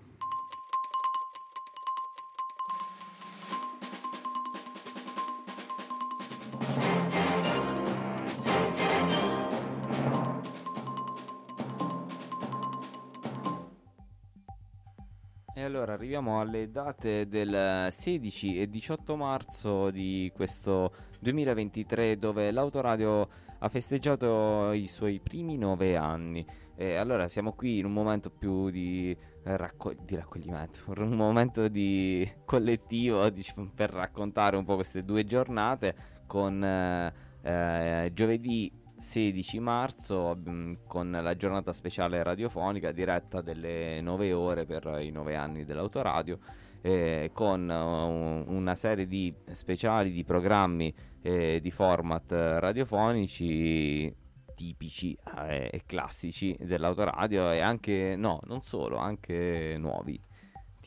Arriviamo 16.18 16.40
alle 16.40 16.72
date 16.72 17.28
del 17.28 17.90
16 17.92 18.60
e 18.60 18.68
18 18.68 19.16
marzo 19.16 19.92
di 19.92 20.32
questo 20.34 20.92
2023 21.20 22.18
dove 22.18 22.50
l'autoradio 22.50 23.28
ha 23.60 23.70
festeggiato 23.70 24.72
i 24.72 24.88
suoi 24.88 25.20
primi 25.20 25.58
nove 25.58 25.96
anni. 25.96 26.44
E 26.76 26.96
allora 26.96 27.28
siamo 27.28 27.54
qui 27.54 27.78
in 27.78 27.86
un 27.86 27.94
momento 27.94 28.32
più 28.32 28.72
di, 28.72 29.16
eh, 29.44 29.58
racco- 29.58 29.94
di 29.94 30.16
raccoglimento, 30.16 30.80
un 30.98 31.16
momento 31.16 31.68
di 31.68 32.28
collettivo 32.46 33.30
diciamo, 33.30 33.72
per 33.76 33.92
raccontare 33.92 34.58
un 34.58 34.66
po' 34.66 34.76
queste 34.76 35.04
due 35.04 35.24
giornate 35.24 35.96
con 36.26 36.64
eh, 36.64 37.14
eh, 37.44 38.12
giovedì 38.14 38.72
16 38.98 39.60
marzo 39.60 40.36
mm, 40.38 40.74
con 40.88 41.12
la 41.12 41.36
giornata 41.36 41.72
speciale 41.72 42.24
radiofonica 42.24 42.92
diretta 42.92 43.42
delle 43.42 44.02
9 44.02 44.34
ore 44.34 44.66
per 44.66 44.98
i 45.02 45.12
9 45.12 45.36
anni 45.36 45.66
dell'autoradio 45.66 46.40
eh, 46.82 47.32
con 47.34 47.68
uh, 47.68 48.52
una 48.52 48.76
serie 48.76 49.08
di 49.08 49.34
speciali 49.52 50.12
di 50.12 50.24
programmi 50.24 50.94
eh, 51.22 51.60
di 51.62 51.72
format 51.72 52.32
radiofonici 52.32 54.14
tipici 54.56 55.16
eh, 55.48 55.70
e 55.72 55.84
classici 55.86 56.58
dell'autoradio 56.60 57.52
e 57.52 57.60
anche 57.60 58.16
no, 58.18 58.40
non 58.46 58.62
solo, 58.62 58.98
anche 58.98 59.76
nuovi 59.78 60.20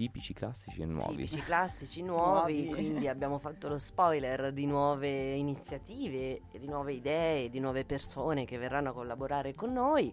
tipici, 0.01 0.33
classici 0.33 0.81
e 0.81 0.87
nuovi. 0.87 1.27
Tipici, 1.27 1.43
classici, 1.43 2.01
nuovi, 2.03 2.69
quindi 2.69 3.07
abbiamo 3.07 3.39
fatto 3.39 3.69
lo 3.69 3.79
spoiler 3.79 4.51
di 4.51 4.65
nuove 4.65 5.35
iniziative, 5.35 6.41
di 6.51 6.67
nuove 6.67 6.95
idee, 6.95 7.51
di 7.51 7.61
nuove 7.61 7.85
persone 7.85 8.47
che 8.47 8.57
verranno 8.57 8.91
a 8.91 8.93
collaborare 8.95 9.55
con 9.55 9.75
noi 9.75 10.11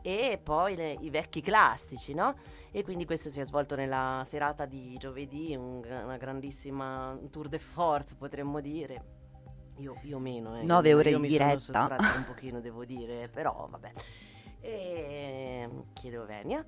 e 0.00 0.40
poi 0.42 0.76
le, 0.76 0.96
i 1.00 1.10
vecchi 1.10 1.42
classici, 1.42 2.14
no? 2.14 2.36
E 2.70 2.82
quindi 2.82 3.04
questo 3.04 3.28
si 3.28 3.38
è 3.38 3.44
svolto 3.44 3.76
nella 3.76 4.22
serata 4.24 4.64
di 4.64 4.96
giovedì, 4.96 5.54
un, 5.54 5.82
una 5.84 6.16
grandissima 6.16 7.18
tour 7.30 7.48
de 7.48 7.58
force 7.58 8.14
potremmo 8.14 8.60
dire. 8.60 9.16
Io, 9.76 10.00
io 10.04 10.18
meno, 10.18 10.58
eh. 10.58 10.62
9 10.62 10.94
ore 10.94 11.10
io 11.10 11.16
in 11.16 11.22
mi 11.22 11.28
diretta. 11.28 11.60
sono 11.60 12.16
un 12.16 12.24
pochino, 12.24 12.60
devo 12.60 12.86
dire, 12.86 13.28
però 13.28 13.68
vabbè. 13.70 13.92
E 14.60 15.68
chiedo 15.92 16.24
venia. 16.24 16.64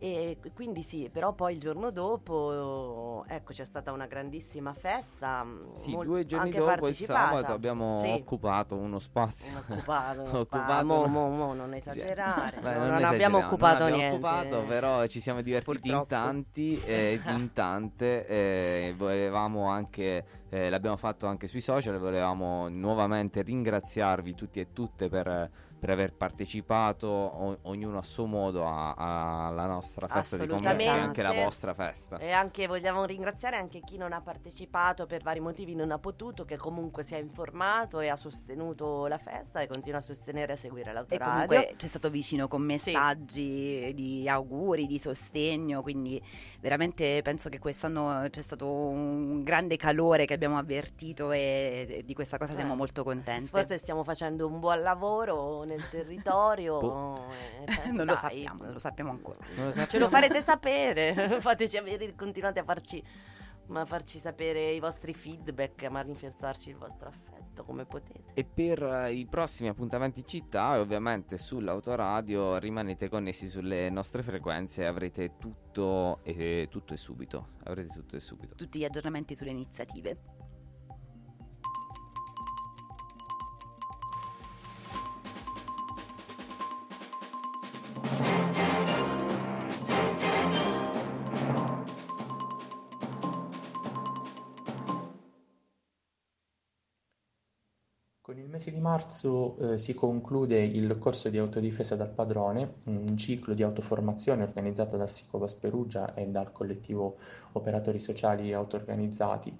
E 0.00 0.38
quindi 0.54 0.84
sì, 0.84 1.10
però 1.12 1.32
poi 1.32 1.54
il 1.54 1.58
giorno 1.60 1.90
dopo, 1.90 3.24
ecco, 3.26 3.52
c'è 3.52 3.64
stata 3.64 3.90
una 3.90 4.06
grandissima 4.06 4.72
festa. 4.72 5.42
Mm, 5.42 5.72
sì, 5.72 5.90
mol- 5.90 6.06
due 6.06 6.24
giorni 6.24 6.52
dopo 6.52 6.86
il 6.86 6.94
sabato 6.94 7.52
abbiamo 7.52 7.98
sì. 7.98 8.10
occupato 8.10 8.76
uno 8.76 9.00
spazio. 9.00 9.58
Occupato, 9.58 10.20
uno 10.22 10.38
occupato 10.38 10.84
mo, 10.84 11.06
mo, 11.06 11.28
mo, 11.30 11.52
non 11.52 11.74
esagerare. 11.74 12.60
Beh, 12.60 12.76
non, 12.76 12.90
non 12.90 13.04
abbiamo 13.04 13.38
occupato 13.38 13.88
non 13.88 13.98
niente. 13.98 14.14
occupato, 14.14 14.64
però 14.66 15.04
ci 15.08 15.18
siamo 15.18 15.42
divertiti 15.42 15.80
Purtroppo. 15.80 16.14
in 16.14 16.20
tanti, 16.20 16.80
eh, 16.84 17.20
in 17.26 17.52
tante. 17.52 18.26
Eh, 18.26 18.94
volevamo 18.96 19.66
anche, 19.66 20.24
eh, 20.48 20.70
l'abbiamo 20.70 20.96
fatto 20.96 21.26
anche 21.26 21.48
sui 21.48 21.60
social, 21.60 21.98
volevamo 21.98 22.68
nuovamente 22.68 23.42
ringraziarvi 23.42 24.34
tutti 24.36 24.60
e 24.60 24.72
tutte 24.72 25.08
per 25.08 25.50
per 25.78 25.90
aver 25.90 26.12
partecipato 26.12 27.06
o- 27.06 27.58
ognuno 27.62 27.98
a 27.98 28.02
suo 28.02 28.26
modo 28.26 28.64
alla 28.66 29.66
nostra 29.66 30.08
festa 30.08 30.36
di 30.36 30.46
convegno 30.46 30.80
e 30.80 30.86
anche 30.88 31.22
la 31.22 31.32
vostra 31.32 31.74
festa. 31.74 32.18
E 32.18 32.32
anche 32.32 32.66
vogliamo 32.66 33.04
ringraziare 33.04 33.56
anche 33.56 33.80
chi 33.80 33.96
non 33.96 34.12
ha 34.12 34.20
partecipato 34.20 35.06
per 35.06 35.22
vari 35.22 35.40
motivi 35.40 35.74
non 35.74 35.90
ha 35.92 35.98
potuto, 35.98 36.44
che 36.44 36.56
comunque 36.56 37.04
si 37.04 37.14
è 37.14 37.18
informato 37.18 38.00
e 38.00 38.08
ha 38.08 38.16
sostenuto 38.16 39.06
la 39.06 39.18
festa 39.18 39.60
e 39.60 39.66
continua 39.66 39.98
a 39.98 40.02
sostenere 40.02 40.52
e 40.52 40.54
a 40.54 40.58
seguire 40.58 40.92
l'autoradio. 40.92 41.26
E 41.26 41.46
comunque 41.46 41.74
c'è 41.76 41.86
stato 41.86 42.10
vicino 42.10 42.48
con 42.48 42.62
messaggi 42.62 43.84
sì. 43.86 43.94
di 43.94 44.28
auguri, 44.28 44.86
di 44.86 44.98
sostegno, 44.98 45.82
quindi 45.82 46.20
veramente 46.60 47.20
penso 47.22 47.48
che 47.48 47.58
quest'anno 47.58 48.26
c'è 48.30 48.42
stato 48.42 48.66
un 48.66 49.42
grande 49.42 49.76
calore 49.76 50.26
che 50.26 50.34
abbiamo 50.34 50.58
avvertito 50.58 51.30
e 51.32 52.02
di 52.04 52.14
questa 52.14 52.38
cosa 52.38 52.52
eh. 52.52 52.56
siamo 52.56 52.74
molto 52.74 53.04
contenti. 53.04 53.46
Forse 53.46 53.78
stiamo 53.78 54.02
facendo 54.02 54.46
un 54.46 54.58
buon 54.58 54.82
lavoro 54.82 55.64
nel 55.68 55.88
territorio. 55.88 56.78
Boh. 56.78 57.26
Eh, 57.66 57.86
non 57.92 57.96
dai. 57.96 58.06
lo 58.06 58.16
sappiamo, 58.16 58.62
non 58.64 58.72
lo 58.72 58.78
sappiamo 58.78 59.10
ancora. 59.10 59.38
Lo 59.56 59.70
sappiamo. 59.70 59.86
Ce 59.86 59.98
lo 59.98 60.08
farete 60.08 60.40
sapere, 60.42 61.40
fateci 61.40 61.76
avere, 61.76 62.14
continuate 62.14 62.60
a 62.60 62.64
farci 62.64 63.02
ma 63.68 63.84
farci 63.84 64.18
sapere 64.18 64.70
i 64.72 64.80
vostri 64.80 65.12
feedback, 65.12 65.84
a 65.84 65.90
manifestarci 65.90 66.70
il 66.70 66.76
vostro 66.76 67.08
affetto 67.08 67.64
come 67.64 67.84
potete. 67.84 68.32
E 68.34 68.44
per 68.44 68.82
uh, 68.82 69.10
i 69.10 69.26
prossimi 69.26 69.68
appuntamenti 69.68 70.24
città 70.24 70.76
e 70.76 70.78
ovviamente 70.78 71.36
sull'autoradio 71.36 72.56
rimanete 72.58 73.08
connessi 73.08 73.48
sulle 73.48 73.90
nostre 73.90 74.22
frequenze 74.22 74.82
e 74.82 74.86
avrete 74.86 75.36
tutto 75.38 76.20
e, 76.22 76.68
tutto 76.70 76.94
e 76.94 76.96
subito. 76.96 77.48
Avrete 77.64 77.92
tutto 77.92 78.16
e 78.16 78.20
subito. 78.20 78.54
Tutti 78.54 78.78
gli 78.78 78.84
aggiornamenti 78.84 79.34
sulle 79.34 79.50
iniziative. 79.50 80.37
Marzo 98.88 99.58
eh, 99.58 99.78
si 99.78 99.92
conclude 99.92 100.62
il 100.62 100.96
corso 100.96 101.28
di 101.28 101.36
autodifesa 101.36 101.94
dal 101.94 102.08
padrone, 102.08 102.76
un 102.84 103.18
ciclo 103.18 103.52
di 103.52 103.62
autoformazione 103.62 104.44
organizzato 104.44 104.96
dal 104.96 105.10
Sicobas 105.10 105.56
Perugia 105.56 106.14
e 106.14 106.26
dal 106.28 106.52
collettivo 106.52 107.18
Operatori 107.52 108.00
Sociali 108.00 108.54
Autoorganizzati. 108.54 109.54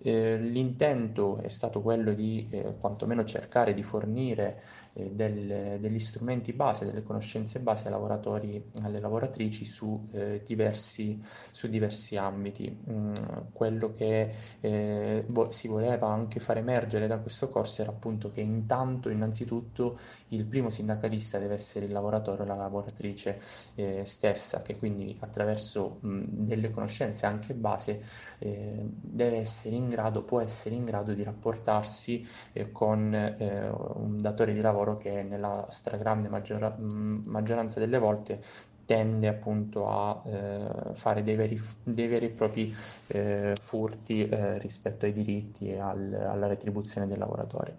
Eh, 0.00 0.38
l'intento 0.38 1.38
è 1.38 1.48
stato 1.48 1.80
quello 1.82 2.12
di 2.14 2.48
eh, 2.50 2.76
quantomeno 2.78 3.24
cercare 3.24 3.74
di 3.74 3.82
fornire 3.82 4.62
eh, 4.92 5.10
del, 5.10 5.78
degli 5.80 5.98
strumenti 5.98 6.52
base, 6.52 6.84
delle 6.84 7.02
conoscenze 7.02 7.58
base 7.58 7.86
ai 7.86 7.90
lavoratori 7.90 8.54
e 8.54 8.64
alle 8.82 9.00
lavoratrici 9.00 9.64
su, 9.64 10.00
eh, 10.12 10.42
diversi, 10.46 11.20
su 11.50 11.68
diversi 11.68 12.16
ambiti. 12.16 12.76
Mm, 12.90 13.14
quello 13.52 13.92
che 13.92 14.30
eh, 14.60 15.24
vo- 15.30 15.50
si 15.50 15.66
voleva 15.66 16.08
anche 16.08 16.38
far 16.38 16.58
emergere 16.58 17.08
da 17.08 17.18
questo 17.18 17.48
corso 17.48 17.82
era 17.82 17.90
appunto 17.90 18.30
che 18.30 18.40
intanto, 18.40 19.08
innanzitutto, 19.08 19.98
il 20.28 20.44
primo 20.44 20.70
sindacalista 20.70 21.38
deve 21.38 21.54
essere 21.54 21.86
il 21.86 21.92
lavoratore 21.92 22.42
o 22.42 22.46
la 22.46 22.54
lavoratrice 22.54 23.40
eh, 23.74 24.04
stessa, 24.04 24.62
che 24.62 24.76
quindi 24.78 25.16
attraverso 25.20 25.98
mh, 26.00 26.08
mm, 26.08 26.22
delle 26.28 26.70
conoscenze 26.70 27.26
anche 27.26 27.54
base 27.54 28.00
deve 28.38 29.38
essere 29.38 29.74
in 29.74 29.87
grado, 29.88 30.22
può 30.22 30.40
essere 30.40 30.74
in 30.74 30.84
grado 30.84 31.12
di 31.12 31.22
rapportarsi 31.22 32.26
eh, 32.52 32.72
con 32.72 33.12
un 33.38 34.16
datore 34.18 34.52
di 34.52 34.60
lavoro 34.60 34.88
lavoro 34.88 34.96
che 34.96 35.22
nella 35.22 35.66
stragrande 35.68 36.28
maggiora, 36.28 36.74
maggioranza 36.78 37.80
delle 37.80 37.98
volte 37.98 38.40
tende 38.84 39.28
appunto 39.28 39.86
a 39.88 40.22
eh, 40.24 40.94
fare 40.94 41.22
dei 41.22 41.36
veri, 41.36 41.60
dei 41.82 42.06
veri, 42.06 42.26
e 42.26 42.30
propri 42.30 42.74
eh, 43.08 43.54
furti 43.60 44.26
eh, 44.26 44.58
rispetto 44.58 45.04
ai 45.04 45.12
diritti 45.12 45.68
e 45.68 45.78
al, 45.78 46.12
alla 46.14 46.46
retribuzione 46.46 47.06
del 47.06 47.18
lavoratore. 47.18 47.76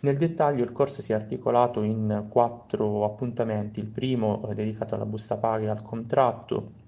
Nel 0.00 0.16
dettaglio 0.16 0.64
il 0.64 0.72
corso 0.72 1.02
si 1.02 1.12
è 1.12 1.14
articolato 1.14 1.82
in 1.82 2.26
quattro 2.30 3.04
appuntamenti, 3.04 3.80
il 3.80 3.86
primo 3.86 4.48
eh, 4.48 4.54
dedicato 4.54 4.94
alla 4.94 5.04
busta 5.04 5.36
paga 5.36 5.64
e 5.64 5.68
al 5.68 5.82
contratto, 5.82 6.84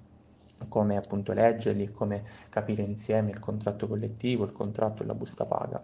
come 0.68 0.96
appunto 0.96 1.32
leggerli, 1.32 1.90
come 1.92 2.24
capire 2.48 2.82
insieme 2.82 3.30
il 3.30 3.38
contratto 3.38 3.86
collettivo, 3.86 4.44
il 4.44 4.52
contratto 4.52 5.02
e 5.02 5.06
la 5.06 5.14
busta 5.14 5.44
paga. 5.44 5.82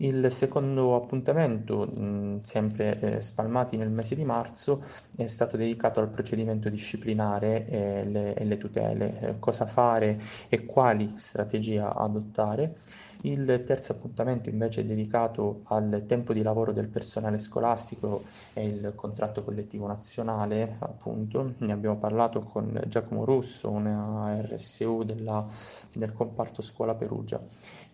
Il 0.00 0.30
secondo 0.30 0.94
appuntamento, 0.96 1.86
mh, 1.86 2.40
sempre 2.40 2.98
eh, 3.00 3.20
spalmati 3.20 3.76
nel 3.76 3.90
mese 3.90 4.14
di 4.14 4.24
marzo, 4.24 4.82
è 5.16 5.26
stato 5.26 5.56
dedicato 5.56 6.00
al 6.00 6.08
procedimento 6.08 6.68
disciplinare 6.68 7.66
e 7.66 8.04
le, 8.04 8.34
e 8.34 8.44
le 8.44 8.58
tutele, 8.58 9.20
eh, 9.20 9.38
cosa 9.38 9.66
fare 9.66 10.20
e 10.48 10.64
quali 10.64 11.14
strategie 11.16 11.80
adottare. 11.80 12.76
Il 13.22 13.64
terzo 13.66 13.92
appuntamento 13.92 14.48
invece 14.48 14.82
è 14.82 14.84
dedicato 14.84 15.62
al 15.64 16.04
tempo 16.06 16.32
di 16.32 16.42
lavoro 16.42 16.72
del 16.72 16.86
personale 16.86 17.38
scolastico 17.38 18.22
e 18.52 18.64
il 18.64 18.92
contratto 18.94 19.42
collettivo 19.42 19.88
nazionale, 19.88 20.76
appunto. 20.78 21.54
Ne 21.58 21.72
abbiamo 21.72 21.96
parlato 21.96 22.42
con 22.42 22.80
Giacomo 22.86 23.24
Russo, 23.24 23.70
una 23.70 24.40
RSU 24.40 25.02
della, 25.02 25.44
del 25.92 26.12
comparto 26.12 26.62
scuola 26.62 26.94
Perugia. 26.94 27.40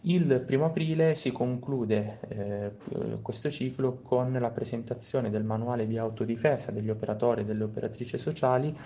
Il 0.02 0.42
primo 0.46 0.66
aprile 0.66 1.14
si 1.14 1.32
conclude 1.32 2.18
eh, 2.28 2.72
questo 3.22 3.48
ciclo 3.48 4.00
con 4.02 4.30
la 4.30 4.50
presentazione 4.50 5.30
del 5.30 5.44
manuale 5.44 5.86
di 5.86 5.96
autodifesa 5.96 6.70
degli 6.70 6.90
operatori 6.90 7.40
e 7.40 7.44
delle 7.46 7.64
operatrici 7.64 8.18
sociali 8.18 8.76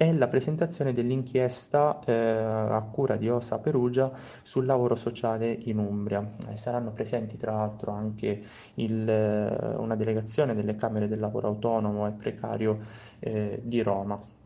e 0.00 0.14
la 0.14 0.28
presentazione 0.28 0.92
dell'inchiesta 0.92 1.98
eh, 2.06 2.12
a 2.12 2.80
cura 2.82 3.16
di 3.16 3.28
Osa 3.28 3.58
Perugia 3.58 4.12
sul 4.42 4.64
lavoro 4.64 4.94
sociale 4.94 5.50
in 5.50 5.78
Umbria. 5.78 6.36
Eh, 6.48 6.56
saranno 6.56 6.92
presenti 6.92 7.36
tra 7.36 7.52
l'altro 7.52 7.90
anche 7.90 8.40
il, 8.74 9.08
eh, 9.08 9.74
una 9.76 9.96
delegazione 9.96 10.54
delle 10.54 10.76
Camere 10.76 11.08
del 11.08 11.18
Lavoro 11.18 11.48
Autonomo 11.48 12.06
e 12.06 12.12
Precario 12.12 12.78
eh, 13.18 13.60
di 13.64 13.82
Roma. 13.82 14.36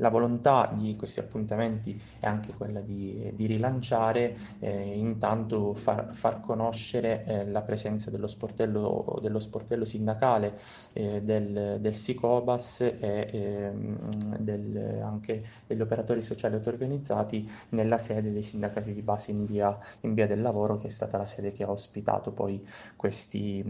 La 0.00 0.08
volontà 0.08 0.72
di 0.74 0.96
questi 0.96 1.20
appuntamenti 1.20 2.00
è 2.18 2.26
anche 2.26 2.54
quella 2.54 2.80
di, 2.80 3.30
di 3.34 3.44
rilanciare, 3.44 4.34
eh, 4.58 4.98
intanto 4.98 5.74
far, 5.74 6.12
far 6.12 6.40
conoscere 6.40 7.24
eh, 7.24 7.46
la 7.46 7.60
presenza 7.60 8.10
dello 8.10 8.26
sportello, 8.26 9.18
dello 9.20 9.38
sportello 9.38 9.84
sindacale 9.84 10.58
eh, 10.94 11.20
del, 11.20 11.76
del 11.80 11.94
SICOBAS 11.94 12.80
e 12.80 13.28
ehm, 13.30 14.38
del, 14.38 15.00
anche 15.02 15.44
degli 15.66 15.82
operatori 15.82 16.22
sociali 16.22 16.54
auto-organizzati 16.54 17.48
nella 17.70 17.98
sede 17.98 18.32
dei 18.32 18.42
sindacati 18.42 18.94
di 18.94 19.02
base 19.02 19.32
in 19.32 19.44
via, 19.44 19.78
in 20.00 20.14
via 20.14 20.26
del 20.26 20.40
lavoro, 20.40 20.78
che 20.78 20.86
è 20.86 20.90
stata 20.90 21.18
la 21.18 21.26
sede 21.26 21.52
che 21.52 21.62
ha 21.64 21.70
ospitato 21.70 22.30
poi 22.32 22.66
questi, 22.96 23.62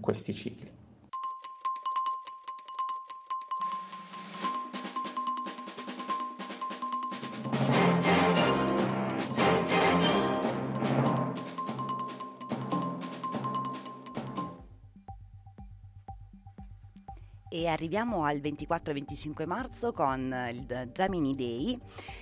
questi 0.00 0.34
cicli. 0.34 0.70
Arriviamo 17.78 18.24
al 18.24 18.38
24-25 18.38 19.46
marzo 19.46 19.92
con 19.92 20.34
il 20.50 20.90
Gemini 20.92 21.36
Day, 21.36 21.78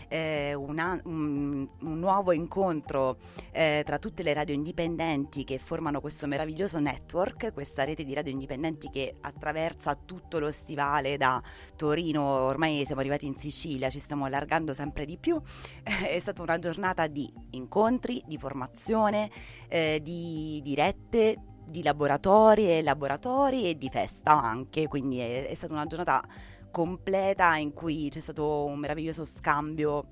eh, 0.08 0.52
una, 0.52 1.00
un, 1.04 1.66
un, 1.80 1.98
nuovo 1.98 2.32
incontro 2.32 3.16
eh, 3.52 3.82
tra 3.86 3.98
tutte 3.98 4.22
le 4.22 4.34
radio 4.34 4.54
indipendenti 4.54 5.44
che 5.44 5.56
formano 5.56 6.02
questo 6.02 6.26
meraviglioso 6.26 6.78
network, 6.78 7.54
questa 7.54 7.84
rete 7.84 8.04
di 8.04 8.12
radio 8.12 8.32
indipendenti 8.32 8.90
che 8.90 9.16
attraversa 9.18 9.94
tutto 9.94 10.38
lo 10.38 10.50
stivale 10.50 11.16
da 11.16 11.42
Torino, 11.74 12.22
ormai 12.22 12.84
siamo 12.84 13.00
arrivati 13.00 13.24
in 13.24 13.38
Sicilia, 13.38 13.88
ci 13.88 14.00
stiamo 14.00 14.26
allargando 14.26 14.74
sempre 14.74 15.06
di 15.06 15.16
più. 15.16 15.40
è 15.82 16.18
stata 16.20 16.42
una 16.42 16.58
giornata 16.58 17.06
di 17.06 17.32
incontri, 17.52 18.22
di 18.26 18.36
formazione, 18.36 19.30
eh, 19.68 20.00
di 20.02 20.60
dirette 20.62 21.54
di 21.66 21.82
laboratori 21.82 22.70
e 22.70 22.82
laboratori 22.82 23.68
e 23.68 23.76
di 23.76 23.88
festa 23.90 24.40
anche, 24.40 24.88
quindi 24.88 25.18
è, 25.18 25.46
è 25.48 25.54
stata 25.54 25.72
una 25.72 25.86
giornata 25.86 26.22
completa 26.70 27.56
in 27.56 27.72
cui 27.72 28.08
c'è 28.10 28.20
stato 28.20 28.64
un 28.64 28.78
meraviglioso 28.78 29.24
scambio 29.24 30.06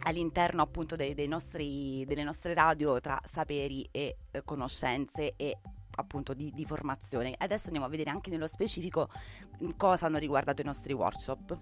all'interno 0.00 0.62
appunto 0.62 0.96
dei, 0.96 1.14
dei 1.14 1.26
nostri, 1.26 2.04
delle 2.06 2.22
nostre 2.22 2.54
radio 2.54 3.00
tra 3.00 3.20
saperi 3.24 3.88
e 3.90 4.16
eh, 4.30 4.42
conoscenze 4.44 5.34
e 5.36 5.58
appunto 5.96 6.34
di, 6.34 6.52
di, 6.54 6.64
formazione. 6.64 7.34
Adesso 7.36 7.66
andiamo 7.66 7.86
a 7.86 7.90
vedere 7.90 8.10
anche 8.10 8.30
nello 8.30 8.46
specifico 8.46 9.08
cosa 9.76 10.06
hanno 10.06 10.18
riguardato 10.18 10.62
i 10.62 10.64
nostri 10.64 10.92
workshop. 10.92 11.58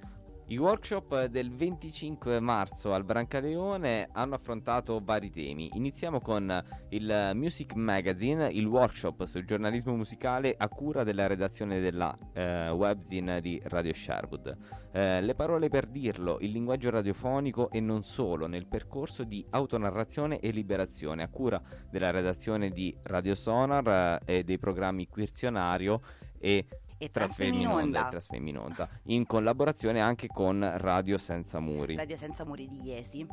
I 0.48 0.58
workshop 0.58 1.24
del 1.24 1.50
25 1.50 2.38
marzo 2.38 2.94
al 2.94 3.02
Brancaleone 3.02 4.08
hanno 4.12 4.36
affrontato 4.36 5.00
vari 5.02 5.28
temi. 5.28 5.70
Iniziamo 5.74 6.20
con 6.20 6.64
il 6.90 7.32
Music 7.34 7.74
Magazine, 7.74 8.48
il 8.52 8.64
workshop 8.64 9.24
sul 9.24 9.44
giornalismo 9.44 9.96
musicale 9.96 10.54
a 10.56 10.68
cura 10.68 11.02
della 11.02 11.26
redazione 11.26 11.80
della 11.80 12.16
eh, 12.32 12.68
webzine 12.68 13.40
di 13.40 13.60
Radio 13.64 13.92
Sherwood. 13.92 14.56
Eh, 14.92 15.20
le 15.20 15.34
parole 15.34 15.68
per 15.68 15.86
dirlo, 15.86 16.38
il 16.38 16.52
linguaggio 16.52 16.90
radiofonico 16.90 17.68
e 17.72 17.80
non 17.80 18.04
solo 18.04 18.46
nel 18.46 18.68
percorso 18.68 19.24
di 19.24 19.44
autonarrazione 19.50 20.38
e 20.38 20.50
liberazione 20.50 21.24
a 21.24 21.28
cura 21.28 21.60
della 21.90 22.12
redazione 22.12 22.70
di 22.70 22.96
Radio 23.02 23.34
Sonar 23.34 24.20
eh, 24.24 24.36
e 24.36 24.44
dei 24.44 24.58
programmi 24.58 25.08
Quizionario 25.08 26.00
e 26.38 26.66
e 26.98 27.10
Trasfermi 27.10 27.62
in 27.62 27.68
onda. 27.68 28.08
Trasfermi 28.08 28.50
in 28.50 28.58
onda 28.58 28.88
in 29.04 29.26
collaborazione 29.26 30.00
anche 30.00 30.26
con 30.26 30.68
Radio 30.76 31.18
Senza 31.18 31.60
Muri. 31.60 31.96
Radio 31.96 32.16
Senza 32.16 32.44
Muri 32.44 32.68
di 32.68 32.82
Iesi. 32.82 33.26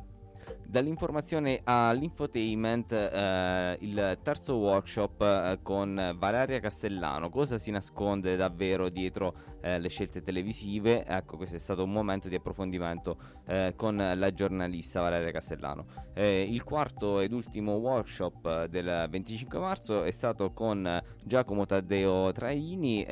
Dall'informazione 0.65 1.61
all'infotainment, 1.63 2.91
eh, 2.91 3.77
il 3.79 4.19
terzo 4.23 4.57
workshop 4.57 5.21
eh, 5.21 5.59
con 5.61 6.15
Valeria 6.17 6.59
Castellano. 6.59 7.29
Cosa 7.29 7.57
si 7.57 7.71
nasconde 7.71 8.35
davvero 8.35 8.89
dietro 8.89 9.33
eh, 9.63 9.79
le 9.79 9.89
scelte 9.89 10.21
televisive? 10.21 11.05
Ecco, 11.05 11.37
questo 11.37 11.55
è 11.55 11.59
stato 11.59 11.83
un 11.83 11.91
momento 11.91 12.27
di 12.27 12.35
approfondimento 12.35 13.17
eh, 13.47 13.73
con 13.75 13.95
la 13.95 14.31
giornalista 14.33 15.01
Valeria 15.01 15.31
Castellano. 15.31 15.85
Eh, 16.13 16.43
il 16.43 16.63
quarto 16.63 17.19
ed 17.19 17.31
ultimo 17.31 17.73
workshop 17.73 18.45
eh, 18.45 18.67
del 18.69 19.07
25 19.09 19.57
marzo 19.57 20.03
è 20.03 20.11
stato 20.11 20.51
con 20.51 21.01
Giacomo 21.23 21.65
Taddeo 21.65 22.31
Traini 22.31 23.05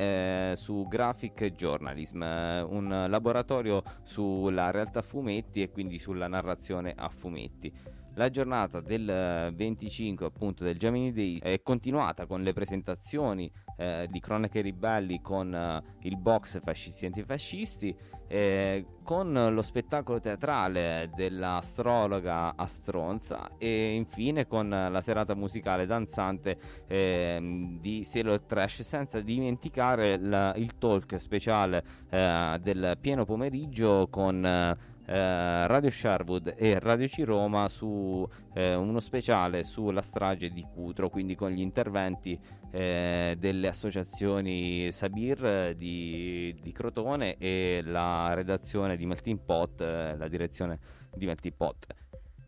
su 0.54 0.86
Graphic 0.86 1.52
Journalism, 1.54 2.20
un 2.20 3.06
laboratorio 3.08 3.82
sulla 4.02 4.70
realtà 4.70 5.02
fumetti 5.02 5.62
e 5.62 5.70
quindi 5.70 5.98
sulla 5.98 6.28
narrazione 6.28 6.92
a 6.94 7.08
fumetti 7.08 7.30
fumetti. 7.32 7.72
La 8.14 8.28
giornata 8.28 8.80
del 8.80 9.50
25 9.54 10.26
appunto 10.26 10.64
del 10.64 10.76
Gemini 10.76 11.12
Day 11.12 11.38
è 11.38 11.62
continuata 11.62 12.26
con 12.26 12.42
le 12.42 12.52
presentazioni 12.52 13.50
eh, 13.76 14.08
di 14.10 14.20
Cronache 14.20 14.60
Ribelli 14.60 15.20
con 15.20 15.54
eh, 15.54 15.82
il 16.02 16.16
box 16.16 16.60
fascisti 16.60 17.04
e 17.04 17.08
antifascisti 17.08 17.96
eh, 18.32 18.86
con 19.02 19.30
lo 19.30 19.60
spettacolo 19.60 20.18
teatrale 20.18 21.10
dell'astrologa 21.14 22.54
Astronza 22.56 23.50
e 23.58 23.94
infine 23.94 24.46
con 24.46 24.70
la 24.70 25.00
serata 25.02 25.34
musicale 25.34 25.84
danzante 25.84 26.56
ehm, 26.86 27.78
di 27.80 28.04
Sailor 28.04 28.40
Trash 28.40 28.80
senza 28.82 29.20
dimenticare 29.20 30.18
la, 30.18 30.54
il 30.54 30.78
talk 30.78 31.20
speciale 31.20 31.84
eh, 32.08 32.58
del 32.62 32.96
pieno 32.98 33.26
pomeriggio 33.26 34.08
con 34.10 34.78
eh, 35.12 35.66
Radio 35.66 35.90
Sherwood 35.90 36.54
e 36.56 36.78
Radio 36.78 37.06
C 37.06 37.22
Roma 37.24 37.68
su 37.68 38.26
eh, 38.54 38.74
uno 38.74 38.98
speciale 39.00 39.62
sulla 39.62 40.00
strage 40.00 40.48
di 40.48 40.64
Cutro, 40.72 41.10
quindi 41.10 41.34
con 41.34 41.50
gli 41.50 41.60
interventi 41.60 42.38
eh, 42.70 43.36
delle 43.38 43.68
associazioni 43.68 44.90
Sabir 44.90 45.44
eh, 45.44 45.76
di, 45.76 46.56
di, 46.62 46.72
Crotone 46.72 47.36
e 47.36 47.82
la 47.84 48.32
redazione 48.32 48.96
di 48.96 49.04
Melting 49.04 49.40
Pot, 49.44 49.82
eh, 49.82 50.16
la 50.16 50.28
direzione 50.28 50.78
di 51.14 51.26
Melting 51.26 51.54
Pot. 51.54 51.86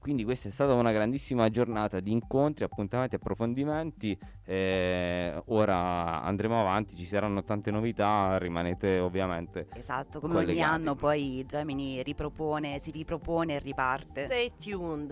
Quindi 0.04 0.24
questa 0.24 0.48
è 0.48 0.50
stata 0.50 0.74
una 0.74 0.92
grandissima 0.92 1.48
giornata 1.48 1.98
di 1.98 2.12
incontri, 2.12 2.62
appuntamenti, 2.62 3.14
approfondimenti. 3.14 4.14
Eh, 4.44 5.42
ora 5.46 6.20
andremo 6.20 6.60
avanti, 6.60 6.94
ci 6.94 7.06
saranno 7.06 7.42
tante 7.42 7.70
novità, 7.70 8.36
rimanete 8.36 8.98
ovviamente. 8.98 9.66
Esatto, 9.72 10.20
come 10.20 10.34
collegati. 10.34 10.58
ogni 10.58 10.62
anno 10.62 10.94
poi 10.94 11.42
Gemini 11.48 12.02
ripropone, 12.02 12.80
si 12.80 12.90
ripropone 12.90 13.54
e 13.54 13.58
riparte. 13.60 14.26
Stay 14.26 14.52
tuned, 14.62 15.10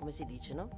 come 0.00 0.10
si 0.10 0.24
dice, 0.24 0.52
no? 0.52 0.68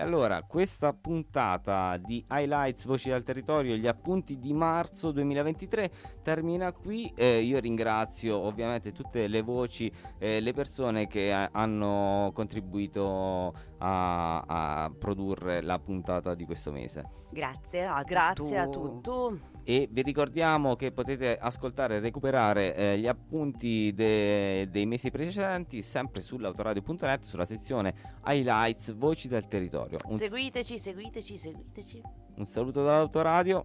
Allora, 0.00 0.42
questa 0.42 0.92
puntata 0.92 1.96
di 1.98 2.24
Highlights 2.28 2.86
Voci 2.86 3.10
dal 3.10 3.22
Territorio, 3.22 3.76
gli 3.76 3.86
appunti 3.86 4.38
di 4.38 4.52
marzo 4.52 5.10
2023 5.12 5.90
termina 6.22 6.72
qui. 6.72 7.12
Eh, 7.14 7.42
io 7.42 7.58
ringrazio 7.58 8.36
ovviamente 8.36 8.92
tutte 8.92 9.26
le 9.26 9.42
voci, 9.42 9.92
eh, 10.18 10.40
le 10.40 10.52
persone 10.52 11.06
che 11.06 11.32
a- 11.32 11.50
hanno 11.52 12.30
contribuito 12.34 13.52
a-, 13.78 14.40
a, 14.40 14.92
produrre 14.98 15.62
la 15.62 15.78
puntata 15.78 16.34
di 16.34 16.44
questo 16.44 16.72
mese. 16.72 17.18
Grazie 17.30 17.84
a 17.84 18.02
Grazie 18.02 18.58
a 18.58 18.66
tutti 18.68 19.48
e 19.64 19.88
vi 19.90 20.02
ricordiamo 20.02 20.74
che 20.74 20.90
potete 20.90 21.36
ascoltare 21.38 21.96
e 21.96 22.00
recuperare 22.00 22.74
eh, 22.74 22.98
gli 22.98 23.06
appunti 23.06 23.92
de- 23.94 24.68
dei 24.70 24.86
mesi 24.86 25.10
precedenti 25.10 25.82
sempre 25.82 26.22
sull'autoradio.net 26.22 27.24
sulla 27.24 27.44
sezione 27.44 27.94
highlights 28.24 28.94
voci 28.94 29.28
del 29.28 29.46
territorio 29.46 29.89
un 30.06 30.18
seguiteci 30.18 30.78
seguiteci 30.78 31.38
seguiteci. 31.38 32.02
un 32.36 32.46
saluto 32.46 32.82
dall'autoradio. 32.82 33.64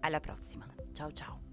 Alla 0.00 0.20
prossima. 0.20 0.66
Ciao 0.92 1.12
ciao 1.12 1.43